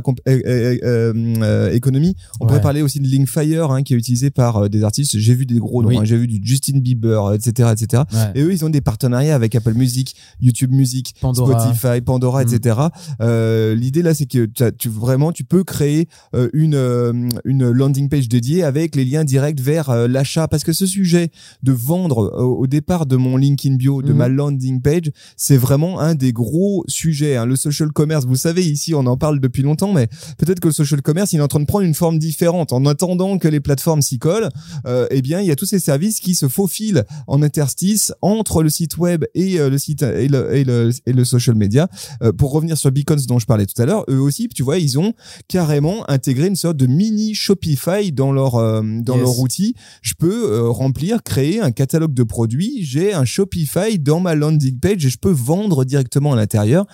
économie. 1.72 2.16
On 2.40 2.46
pourrait 2.46 2.62
parler 2.62 2.82
aussi 2.82 3.00
de 3.00 3.08
Linkfire 3.08 3.72
hein, 3.72 3.84
qui 3.84 3.94
est 3.94 3.98
utilisé 3.98 4.30
par 4.30 4.70
des 4.70 4.84
artistes. 4.84 5.18
J'ai 5.18 5.36
vu 5.36 5.46
des 5.46 5.60
gros 5.60 5.84
noms, 5.84 6.00
hein, 6.00 6.06
j'ai 6.06 6.18
vu 6.18 6.28
du 6.28 6.40
Justin 6.44 6.80
Bieber, 6.80 7.34
etc., 7.34 7.70
etc. 7.72 8.04
Et 8.36 8.42
eux, 8.42 8.52
ils 8.52 8.66
ont 8.66 8.70
des 8.70 8.82
partenariats 8.82 9.36
avec 9.36 9.56
Apple 9.56 9.74
Music, 9.74 10.16
YouTube 10.42 10.72
Music, 10.72 11.16
Spotify, 11.34 12.02
Pandora, 12.02 12.44
etc. 12.44 12.80
Mm. 13.20 13.74
L'idée 13.74 14.04
là, 14.10 14.14
c'est 14.14 14.26
que 14.26 14.46
tu, 14.72 14.90
vraiment 14.90 15.32
tu 15.32 15.44
peux 15.44 15.64
créer 15.64 16.08
une 16.54 17.30
une 17.46 17.70
landing 17.70 18.10
page 18.10 18.28
dédiée 18.28 18.64
avec 18.64 18.96
les 18.96 19.06
liens 19.06 19.24
directs 19.24 19.62
vers 19.62 20.08
l'achat 20.08 20.48
parce 20.48 20.64
que 20.64 20.74
ce 20.74 20.86
sujet 20.86 21.32
de 21.64 21.72
vendre 21.72 22.34
au 22.38 22.68
départ 22.68 23.06
de 23.06 23.16
mon 23.16 23.38
link 23.38 23.66
in 23.66 23.76
bio, 23.76 24.02
de 24.02 24.14
ma 24.14 24.30
mhm. 24.30 24.36
landing 24.36 24.82
page, 24.82 25.12
c'est 25.38 25.58
vraiment 25.58 26.00
un 26.00 26.16
des 26.16 26.34
gros 26.34 26.84
sujets. 26.88 27.36
Hein. 27.36 27.46
Le 27.46 27.56
social 27.56 27.92
commerce, 27.92 28.26
vous 28.26 28.36
savez, 28.36 28.66
ici, 28.66 28.94
on 28.94 29.06
en 29.06 29.18
parle 29.18 29.40
depuis 29.40 29.64
longtemps, 29.64 29.94
mais 29.94 30.08
peut-être 30.38 30.60
que 30.60 30.68
le 30.68 30.74
social 30.74 31.02
commerce, 31.02 31.34
il 31.34 31.40
est 31.40 31.42
en 31.42 31.48
train 31.48 31.60
de 31.60 31.66
prendre 31.66 31.86
une 31.86 31.94
forme 31.94 32.20
différente. 32.20 32.74
En 32.74 32.86
attendant 32.86 33.38
que 33.38 33.48
les 33.48 33.60
plateformes 33.60 34.02
s'y 34.02 34.20
collent, 34.20 34.50
euh, 34.86 35.08
eh 35.12 35.22
bien, 35.22 35.42
il 35.42 35.48
y 35.48 35.52
a 35.52 35.56
tous 35.56 35.66
ces 35.66 35.80
services 35.80 36.20
qui 36.20 36.36
se 36.36 36.48
faufilent 36.48 37.06
en 37.28 37.42
interstice 37.42 38.14
entre 38.22 38.64
le 38.64 38.70
site 38.70 38.98
web 38.98 39.26
et 39.34 39.60
euh, 39.60 39.70
le 39.70 39.78
site 39.78 40.04
et 40.04 40.28
le, 40.28 40.56
et 40.56 40.64
le, 40.64 40.92
et 41.06 41.14
le 41.14 41.26
social 41.26 41.56
media. 41.56 41.88
Euh, 42.24 42.32
pour 42.32 42.52
revenir 42.52 42.78
sur 42.78 42.92
Beacons 42.92 43.16
dont 43.28 43.40
je 43.40 43.46
parlais 43.46 43.66
tout 43.66 43.80
à 43.82 43.86
l'heure, 43.86 43.99
d'ailleurs, 44.08 44.20
eux 44.20 44.22
aussi, 44.22 44.48
tu 44.50 44.64
vois, 44.64 44.78
ils 44.78 44.98
ont 45.00 45.14
carrément 45.48 46.10
intégré 46.10 46.48
une 46.48 46.56
sorte 46.56 46.78
de 46.78 46.86
mini 46.88 47.34
Shopify 47.34 48.12
dans 48.12 48.32
leur 48.32 48.56
euh, 48.56 48.82
dans 49.02 49.16
Yes. 49.16 49.24
leur 49.24 49.40
outil. 49.40 49.76
Je 50.02 50.14
peux 50.18 50.52
euh, 50.54 50.70
remplir, 50.70 51.24
créer 51.24 51.60
un 51.60 51.72
catalogue 51.72 52.14
de 52.14 52.24
produits. 52.24 52.80
J'ai 52.84 53.14
un 53.14 53.26
Shopify 53.26 54.00
dans 54.00 54.20
ma 54.20 54.36
landing 54.36 54.80
page 54.80 55.06
et 55.06 55.10
je 55.10 55.18
peux 55.18 55.32
vendre 55.32 55.84
directement 55.86 56.34
à 56.34 56.36
l'intérieur. 56.36 56.86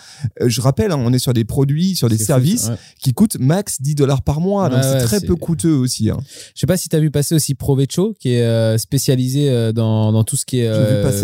Euh, 0.41 0.49
je 0.49 0.61
rappelle, 0.61 0.91
hein, 0.91 0.97
on 0.99 1.13
est 1.13 1.19
sur 1.19 1.33
des 1.33 1.45
produits, 1.45 1.95
sur 1.95 2.09
des 2.09 2.17
fou, 2.17 2.23
services 2.25 2.67
ouais. 2.69 2.75
qui 3.01 3.13
coûtent 3.13 3.37
max 3.39 3.81
10 3.81 3.95
dollars 3.95 4.21
par 4.21 4.39
mois. 4.41 4.69
donc 4.69 4.79
Ouais, 4.79 4.83
c'est 4.83 4.93
ouais, 4.95 5.03
très 5.03 5.21
peu 5.21 5.35
coûteux 5.35 5.73
aussi. 5.75 6.09
hein. 6.09 6.17
Je 6.55 6.59
sais 6.59 6.67
pas 6.67 6.77
si 6.77 6.89
tu 6.89 6.95
as 6.95 6.99
vu 6.99 7.11
passer 7.11 7.35
aussi 7.35 7.53
Provecho, 7.55 8.13
qui 8.19 8.29
est 8.31 8.77
spécialisé 8.77 9.71
dans, 9.73 10.11
dans 10.11 10.23
tout 10.23 10.35
ce 10.37 10.45
qui 10.45 10.59
est 10.59 10.71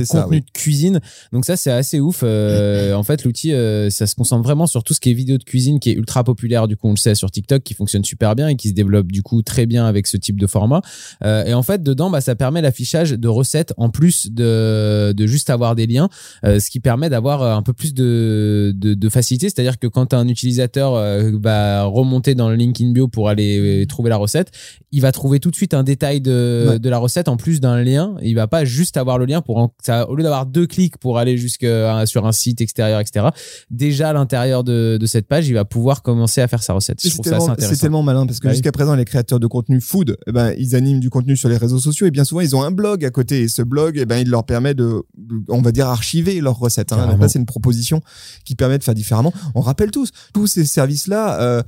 ça, 0.05 0.21
contenu 0.21 0.37
oui. 0.37 0.41
de 0.41 0.51
cuisine. 0.53 0.99
Donc 1.31 1.45
ça, 1.45 1.55
c'est 1.57 1.71
assez 1.71 1.99
ouf. 1.99 2.23
En 3.01 3.03
fait, 3.03 3.23
l'outil, 3.23 3.51
ça 3.89 4.05
se 4.07 4.15
concentre 4.15 4.43
vraiment 4.43 4.67
sur 4.67 4.83
tout 4.83 4.93
ce 4.93 4.99
qui 4.99 5.09
est 5.09 5.13
vidéo 5.13 5.37
de 5.37 5.43
cuisine, 5.43 5.70
qui 5.79 5.89
est 5.91 5.93
ultra 5.93 6.23
populaire, 6.23 6.67
du 6.67 6.75
coup, 6.77 6.87
on 6.87 6.91
le 6.91 6.97
sait, 6.97 7.15
sur 7.15 7.31
TikTok, 7.31 7.63
qui 7.63 7.73
fonctionne 7.73 8.03
super 8.03 8.35
bien 8.35 8.47
et 8.47 8.55
qui 8.55 8.69
se 8.69 8.73
développe, 8.73 9.11
du 9.11 9.23
coup, 9.23 9.41
très 9.41 9.65
bien 9.65 9.85
avec 9.85 10.07
ce 10.07 10.17
type 10.17 10.39
de 10.39 10.47
format. 10.47 10.81
Euh, 11.23 11.45
et 11.45 11.53
en 11.53 11.63
fait, 11.63 11.81
dedans, 11.83 12.09
bah, 12.09 12.21
ça 12.21 12.35
permet 12.35 12.61
l'affichage 12.61 13.11
de 13.11 13.27
recettes 13.27 13.73
en 13.77 13.89
plus 13.89 14.31
de, 14.31 15.13
de 15.15 15.27
juste 15.27 15.49
avoir 15.49 15.75
des 15.75 15.87
liens, 15.87 16.09
euh, 16.45 16.59
ce 16.59 16.69
qui 16.69 16.79
permet 16.79 17.09
d'avoir 17.09 17.41
euh, 17.41 17.53
un 17.55 17.61
peu 17.61 17.73
plus 17.73 17.93
de, 17.93 18.73
de, 18.75 18.93
de 18.93 19.09
facilité. 19.09 19.47
C'est-à-dire 19.49 19.79
que 19.79 19.87
quand 19.87 20.13
un 20.13 20.27
utilisateur 20.27 20.93
va 21.41 21.83
remonter 21.83 22.35
dans 22.35 22.49
le 22.49 22.55
link 22.55 22.79
in 22.81 22.91
bio 22.91 23.07
pour 23.07 23.29
aller 23.29 23.85
trouver 23.87 24.09
la 24.09 24.17
recette, 24.17 24.51
il 24.91 25.01
va 25.01 25.11
trouver 25.11 25.39
tout 25.39 25.51
de 25.51 25.55
suite 25.55 25.73
un 25.73 25.83
détail 25.83 26.21
de, 26.21 26.65
Ouais. 26.69 26.79
de 26.79 26.89
la 26.89 26.97
recette 26.97 27.27
en 27.27 27.37
plus 27.37 27.59
d'un 27.61 27.81
lien. 27.81 28.15
Il 28.21 28.35
va 28.35 28.47
pas 28.47 28.65
juste 28.65 28.97
avoir 28.97 29.17
le 29.17 29.25
lien 29.25 29.41
pour 29.41 29.57
en- 29.57 29.73
ça, 29.81 30.09
au 30.09 30.15
lieu 30.15 30.23
d'avoir 30.23 30.45
deux 30.45 30.67
clics 30.67 30.97
pour 30.97 31.17
aller 31.17 31.37
jusque 31.37 31.65
sur 32.05 32.25
un 32.25 32.31
site 32.31 32.61
extérieur, 32.61 32.99
etc. 32.99 33.27
Déjà 33.69 34.09
à 34.09 34.13
l'intérieur 34.13 34.63
de, 34.63 34.97
de 34.99 35.05
cette 35.05 35.27
page, 35.27 35.47
il 35.51 35.55
va 35.55 35.65
pouvoir 35.65 36.01
commencer 36.01 36.41
à 36.41 36.47
faire 36.47 36.63
sa 36.63 36.73
recette. 36.73 36.99
Je 37.01 37.09
C'est 37.09 37.13
trouve 37.15 37.25
ça 37.25 37.29
assez 37.31 37.39
tellement, 37.39 37.45
c'est 37.47 37.51
intéressant. 37.63 37.81
tellement 37.81 38.03
malin 38.03 38.25
parce 38.25 38.39
que 38.39 38.47
Bah 38.47 38.53
jusqu'à 38.53 38.71
présent, 38.71 38.95
les 38.95 39.05
créateurs 39.05 39.39
de 39.39 39.47
contenu 39.47 39.79
food, 39.81 40.17
eh 40.27 40.31
ben, 40.31 40.53
ils 40.57 40.75
animent 40.75 40.99
du 40.99 41.09
contenu 41.09 41.35
sur 41.37 41.49
les 41.49 41.57
réseaux 41.57 41.79
sociaux 41.79 42.07
et 42.07 42.11
bien 42.11 42.23
souvent, 42.23 42.41
ils 42.41 42.55
ont 42.55 42.63
un 42.63 42.71
blog 42.71 43.03
à 43.05 43.09
côté. 43.09 43.41
Et 43.41 43.47
ce 43.47 43.61
blog, 43.61 43.97
eh 43.97 44.05
ben, 44.05 44.17
il 44.17 44.29
leur 44.29 44.45
permet 44.45 44.73
de, 44.73 45.03
on 45.49 45.61
va 45.61 45.71
dire, 45.71 45.87
archiver 45.87 46.39
leurs 46.41 46.57
recettes. 46.57 46.93
Hein. 46.93 47.07
Donc 47.07 47.21
là, 47.21 47.27
c'est 47.27 47.39
une 47.39 47.45
proposition 47.45 48.01
qui 48.45 48.55
permet 48.55 48.77
de 48.77 48.83
faire 48.83 48.95
différemment. 48.95 49.33
On 49.55 49.61
rappelle 49.61 49.91
tous, 49.91 50.09
tous 50.33 50.47
ces 50.47 50.65
services-là, 50.65 51.41
euh, 51.41 51.61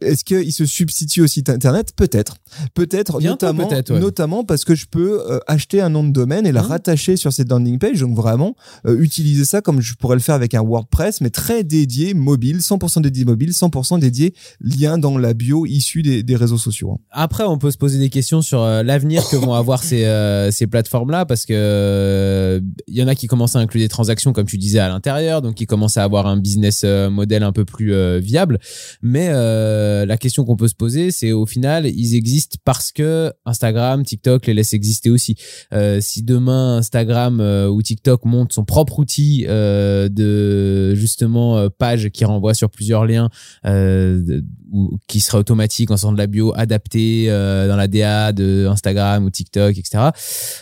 est-ce 0.00 0.24
qu'ils 0.24 0.52
se 0.52 0.66
substituent 0.66 1.22
au 1.22 1.26
site 1.26 1.48
internet? 1.48 1.92
Peut-être. 1.96 2.36
Peut-être, 2.74 3.20
notamment, 3.20 3.66
peut-être, 3.68 3.92
ouais. 3.92 4.00
notamment 4.00 4.44
parce 4.44 4.64
que 4.64 4.74
je 4.74 4.86
peux 4.86 5.20
euh, 5.30 5.38
acheter 5.46 5.80
un 5.80 5.88
nom 5.90 6.04
de 6.04 6.10
domaine 6.10 6.46
et 6.46 6.52
la 6.52 6.60
Hein? 6.60 6.68
rattacher 6.68 7.16
sur 7.16 7.32
cette 7.32 7.48
landing 7.50 7.78
page. 7.78 8.00
Donc 8.00 8.16
vraiment, 8.16 8.56
euh, 8.86 8.98
utiliser 8.98 9.44
ça 9.44 9.60
comme 9.60 9.80
je 9.80 9.94
pourrais 9.94 10.16
le 10.16 10.20
faire 10.22 10.34
avec 10.34 10.54
un 10.54 10.62
WordPress, 10.62 11.20
mais 11.20 11.30
très 11.30 11.62
dédié 11.62 12.14
mobile, 12.14 12.58
100% 12.58 13.00
dédié 13.00 13.24
mobile, 13.28 13.50
100% 13.50 14.00
dédié 14.00 14.34
lien 14.60 14.98
dans 14.98 15.16
la 15.18 15.34
bio 15.34 15.66
issue 15.66 16.02
des, 16.02 16.22
des 16.22 16.36
réseaux 16.36 16.58
sociaux. 16.58 16.92
hein. 16.92 16.98
Après, 17.10 17.44
on 17.44 17.58
peut 17.58 17.70
se 17.70 17.78
poser 17.78 17.98
des 17.98 18.08
questions 18.10 18.42
sur 18.42 18.62
euh, 18.62 18.82
l'avenir 18.82 19.22
que 19.28 19.36
vont 19.36 19.54
avoir 19.54 19.82
ces, 19.84 20.04
euh, 20.04 20.50
ces 20.50 20.66
plateformes-là, 20.66 21.26
parce 21.26 21.46
que 21.46 21.52
euh, 21.54 22.60
il 22.86 22.96
y 22.96 23.02
en 23.02 23.08
a 23.08 23.14
qui 23.14 23.26
commencent 23.26 23.56
à 23.56 23.60
inclure 23.60 23.82
des 23.82 23.88
transactions, 23.88 24.32
comme 24.32 24.46
tu 24.46 24.58
disais, 24.58 24.78
à 24.78 24.88
l'intérieur, 24.88 25.42
donc 25.42 25.54
qui 25.54 25.66
commencent 25.66 25.96
à 25.96 26.04
avoir 26.04 26.26
un 26.26 26.36
business 26.36 26.82
euh, 26.84 27.10
model 27.10 27.42
un 27.42 27.52
peu 27.52 27.64
plus 27.64 27.92
euh, 27.92 28.18
viable. 28.18 28.58
Mais 29.02 29.28
euh, 29.30 30.06
la 30.06 30.16
question 30.16 30.44
qu'on 30.44 30.56
peut 30.56 30.68
se 30.68 30.74
poser, 30.74 31.10
c'est 31.10 31.32
au 31.32 31.46
final, 31.46 31.86
ils 31.86 32.14
existent 32.14 32.56
parce 32.64 32.92
que 32.92 33.32
Instagram, 33.44 34.04
TikTok 34.04 34.46
les 34.46 34.54
laissent 34.54 34.74
exister 34.74 35.10
aussi. 35.10 35.36
Euh, 35.72 35.98
si 36.00 36.22
demain 36.22 36.78
Instagram 36.78 37.40
euh, 37.40 37.68
ou 37.68 37.82
TikTok 37.82 38.24
monte 38.24 38.52
son 38.52 38.64
propre 38.64 38.98
outil 38.98 39.44
euh, 39.48 40.08
de 40.08 40.94
justement 40.94 41.58
euh, 41.58 41.68
page 41.68 42.08
qui 42.10 42.24
renvoie 42.24 42.54
sur 42.54 42.70
plusieurs 42.70 43.04
liens, 43.04 43.17
euh, 43.66 44.40
ou 44.72 44.98
qui 45.08 45.20
sera 45.20 45.38
automatique 45.38 45.90
en 45.90 45.96
sortant 45.96 46.12
de 46.12 46.18
la 46.18 46.26
bio, 46.26 46.52
adapté 46.56 47.26
euh, 47.28 47.68
dans 47.68 47.76
la 47.76 47.88
DA 47.88 48.32
de 48.32 48.66
Instagram 48.70 49.24
ou 49.24 49.30
TikTok, 49.30 49.78
etc. 49.78 50.10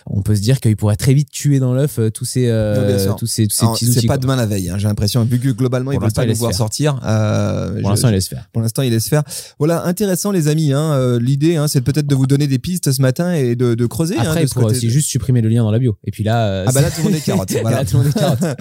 On 0.06 0.22
peut 0.22 0.36
se 0.36 0.40
dire 0.40 0.60
qu'il 0.60 0.76
pourrait 0.76 0.96
très 0.96 1.12
vite 1.14 1.30
tuer 1.30 1.58
dans 1.58 1.74
l'œuf 1.74 1.98
euh, 1.98 2.10
tous 2.10 2.24
ces 2.24 2.46
euh, 2.48 3.06
Non, 3.08 3.14
tous 3.14 3.26
ces, 3.26 3.46
tous 3.48 3.54
ces 3.56 3.62
Alors, 3.64 3.74
petits 3.74 3.86
C'est 3.86 3.98
outils. 3.98 4.06
pas 4.06 4.14
quoi. 4.14 4.22
demain 4.22 4.36
la 4.36 4.46
veille, 4.46 4.70
hein, 4.70 4.76
j'ai 4.78 4.86
l'impression, 4.86 5.24
vu 5.24 5.38
que 5.40 5.48
globalement, 5.48 5.90
Pour 5.90 6.00
ils 6.00 6.04
veulent 6.04 6.12
pas 6.12 6.22
ils 6.22 6.26
nous 6.26 6.30
laissent 6.30 6.38
voir 6.38 6.54
sortir. 6.54 7.00
euh, 7.04 7.80
Pour 7.80 7.90
l'instant, 7.90 8.08
il 8.08 8.12
laisse 8.14 8.28
faire. 8.28 8.48
Pour 8.52 8.62
l'instant, 8.62 8.82
il 8.82 8.90
laisse 8.92 9.08
faire. 9.08 9.22
Voilà, 9.58 9.84
intéressant 9.84 10.30
les 10.30 10.48
amis. 10.48 10.72
Hein, 10.72 11.18
L'idée, 11.20 11.56
hein, 11.56 11.66
c'est 11.68 11.80
peut-être 11.80 12.06
de 12.06 12.14
vous 12.14 12.26
donner 12.26 12.46
des 12.46 12.58
pistes 12.58 12.92
ce 12.92 13.02
matin 13.02 13.32
et 13.34 13.56
de, 13.56 13.74
de 13.74 13.86
creuser. 13.86 14.16
Après, 14.18 14.44
de 14.44 14.50
côté- 14.50 14.66
aussi 14.76 14.90
juste 14.90 15.08
supprimer 15.08 15.40
le 15.40 15.48
lien 15.48 15.62
dans 15.62 15.70
la 15.72 15.78
bio. 15.78 15.96
Et 16.04 16.10
puis 16.12 16.22
là, 16.24 16.64
Ah 16.66 16.72
bah 16.72 16.80
là, 16.80 16.90
c'est- 16.90 16.96
tout 16.96 17.02
le 17.02 17.12
monde 17.12 17.18
est 17.18 17.20
carotte. 17.24 17.52
Voilà. 17.60 17.78
Là, 17.78 17.84
tout 17.84 17.96
le 17.98 18.04
monde 18.04 18.12
est 18.14 18.18
carotte. 18.18 18.56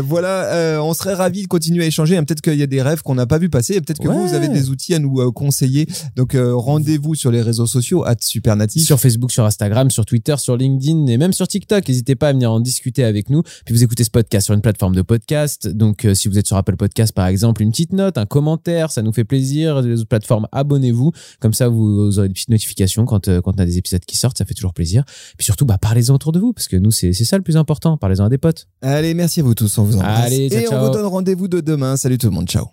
Voilà, 0.08 0.80
on 0.82 0.94
serait 0.94 1.14
ravis 1.14 1.42
de 1.42 1.46
continuer 1.48 1.84
à 1.84 1.86
échanger. 1.86 2.16
Peut-être 2.24 2.40
qu'il 2.40 2.54
y 2.54 2.62
a 2.62 2.66
des 2.66 2.73
rêves 2.82 3.02
qu'on 3.02 3.14
n'a 3.14 3.26
pas 3.26 3.38
vu 3.38 3.48
passer. 3.48 3.74
et 3.74 3.80
Peut-être 3.80 3.98
que 4.00 4.08
vous, 4.08 4.14
Ouais. 4.14 4.28
vous 4.28 4.34
avez 4.34 4.48
des 4.48 4.70
outils 4.70 4.94
à 4.94 4.98
nous 4.98 5.20
euh, 5.20 5.30
conseiller. 5.30 5.86
Donc 6.16 6.34
euh, 6.34 6.54
rendez-vous 6.54 7.14
sur 7.14 7.30
les 7.30 7.42
réseaux 7.42 7.66
sociaux 7.66 8.04
à 8.04 8.14
Supernatif. 8.20 8.84
sur 8.84 8.98
Facebook, 9.00 9.30
sur 9.32 9.44
Instagram, 9.44 9.90
sur 9.90 10.04
Twitter, 10.06 10.34
sur 10.38 10.56
LinkedIn 10.56 11.06
et 11.06 11.18
même 11.18 11.32
sur 11.32 11.46
TikTok. 11.48 11.86
N'hésitez 11.88 12.14
pas 12.16 12.28
à 12.28 12.32
venir 12.32 12.50
en 12.52 12.60
discuter 12.60 13.04
avec 13.04 13.30
nous. 13.30 13.42
Puis 13.64 13.74
vous 13.74 13.82
écoutez 13.82 14.04
ce 14.04 14.10
podcast 14.10 14.46
sur 14.46 14.54
une 14.54 14.60
plateforme 14.62 14.94
de 14.94 15.02
podcast. 15.02 15.68
Donc 15.68 16.04
euh, 16.04 16.14
si 16.14 16.28
vous 16.28 16.38
êtes 16.38 16.46
sur 16.46 16.56
Apple 16.56 16.76
Podcast 16.76 17.12
par 17.12 17.26
exemple, 17.26 17.62
une 17.62 17.70
petite 17.70 17.92
note, 17.92 18.18
un 18.18 18.26
commentaire, 18.26 18.90
ça 18.90 19.02
nous 19.02 19.12
fait 19.12 19.24
plaisir. 19.24 19.82
Les 19.82 20.00
autres 20.00 20.08
plateformes, 20.08 20.46
abonnez-vous. 20.52 21.12
Comme 21.40 21.54
ça, 21.54 21.68
vous 21.68 22.18
aurez 22.18 22.28
des 22.28 22.34
petites 22.34 22.48
notifications 22.50 23.04
quand, 23.04 23.28
euh, 23.28 23.40
quand 23.40 23.52
on 23.56 23.62
a 23.62 23.66
des 23.66 23.78
épisodes 23.78 24.04
qui 24.04 24.16
sortent. 24.16 24.38
Ça 24.38 24.44
fait 24.44 24.54
toujours 24.54 24.74
plaisir. 24.74 25.04
Puis 25.36 25.44
surtout, 25.44 25.64
bah, 25.64 25.78
parlez-en 25.78 26.14
autour 26.14 26.32
de 26.32 26.38
vous 26.40 26.52
parce 26.52 26.68
que 26.68 26.76
nous, 26.76 26.90
c'est 26.90 27.12
c'est 27.12 27.24
ça 27.24 27.36
le 27.36 27.42
plus 27.42 27.56
important. 27.56 27.96
Parlez-en 27.96 28.24
à 28.24 28.28
des 28.28 28.38
potes. 28.38 28.66
Allez, 28.82 29.14
merci 29.14 29.40
à 29.40 29.42
vous 29.42 29.54
tous. 29.54 29.76
On 29.78 29.84
vous 29.84 29.96
embrasse. 29.96 30.26
Allez, 30.26 30.48
ciao, 30.48 30.60
et 30.60 30.68
on 30.74 30.86
vous 30.86 30.92
donne 30.92 31.06
rendez-vous 31.06 31.48
de 31.48 31.60
demain. 31.60 31.96
Salut 31.96 32.18
tout 32.18 32.26
le 32.28 32.32
monde. 32.32 32.48
Ciao. 32.48 32.63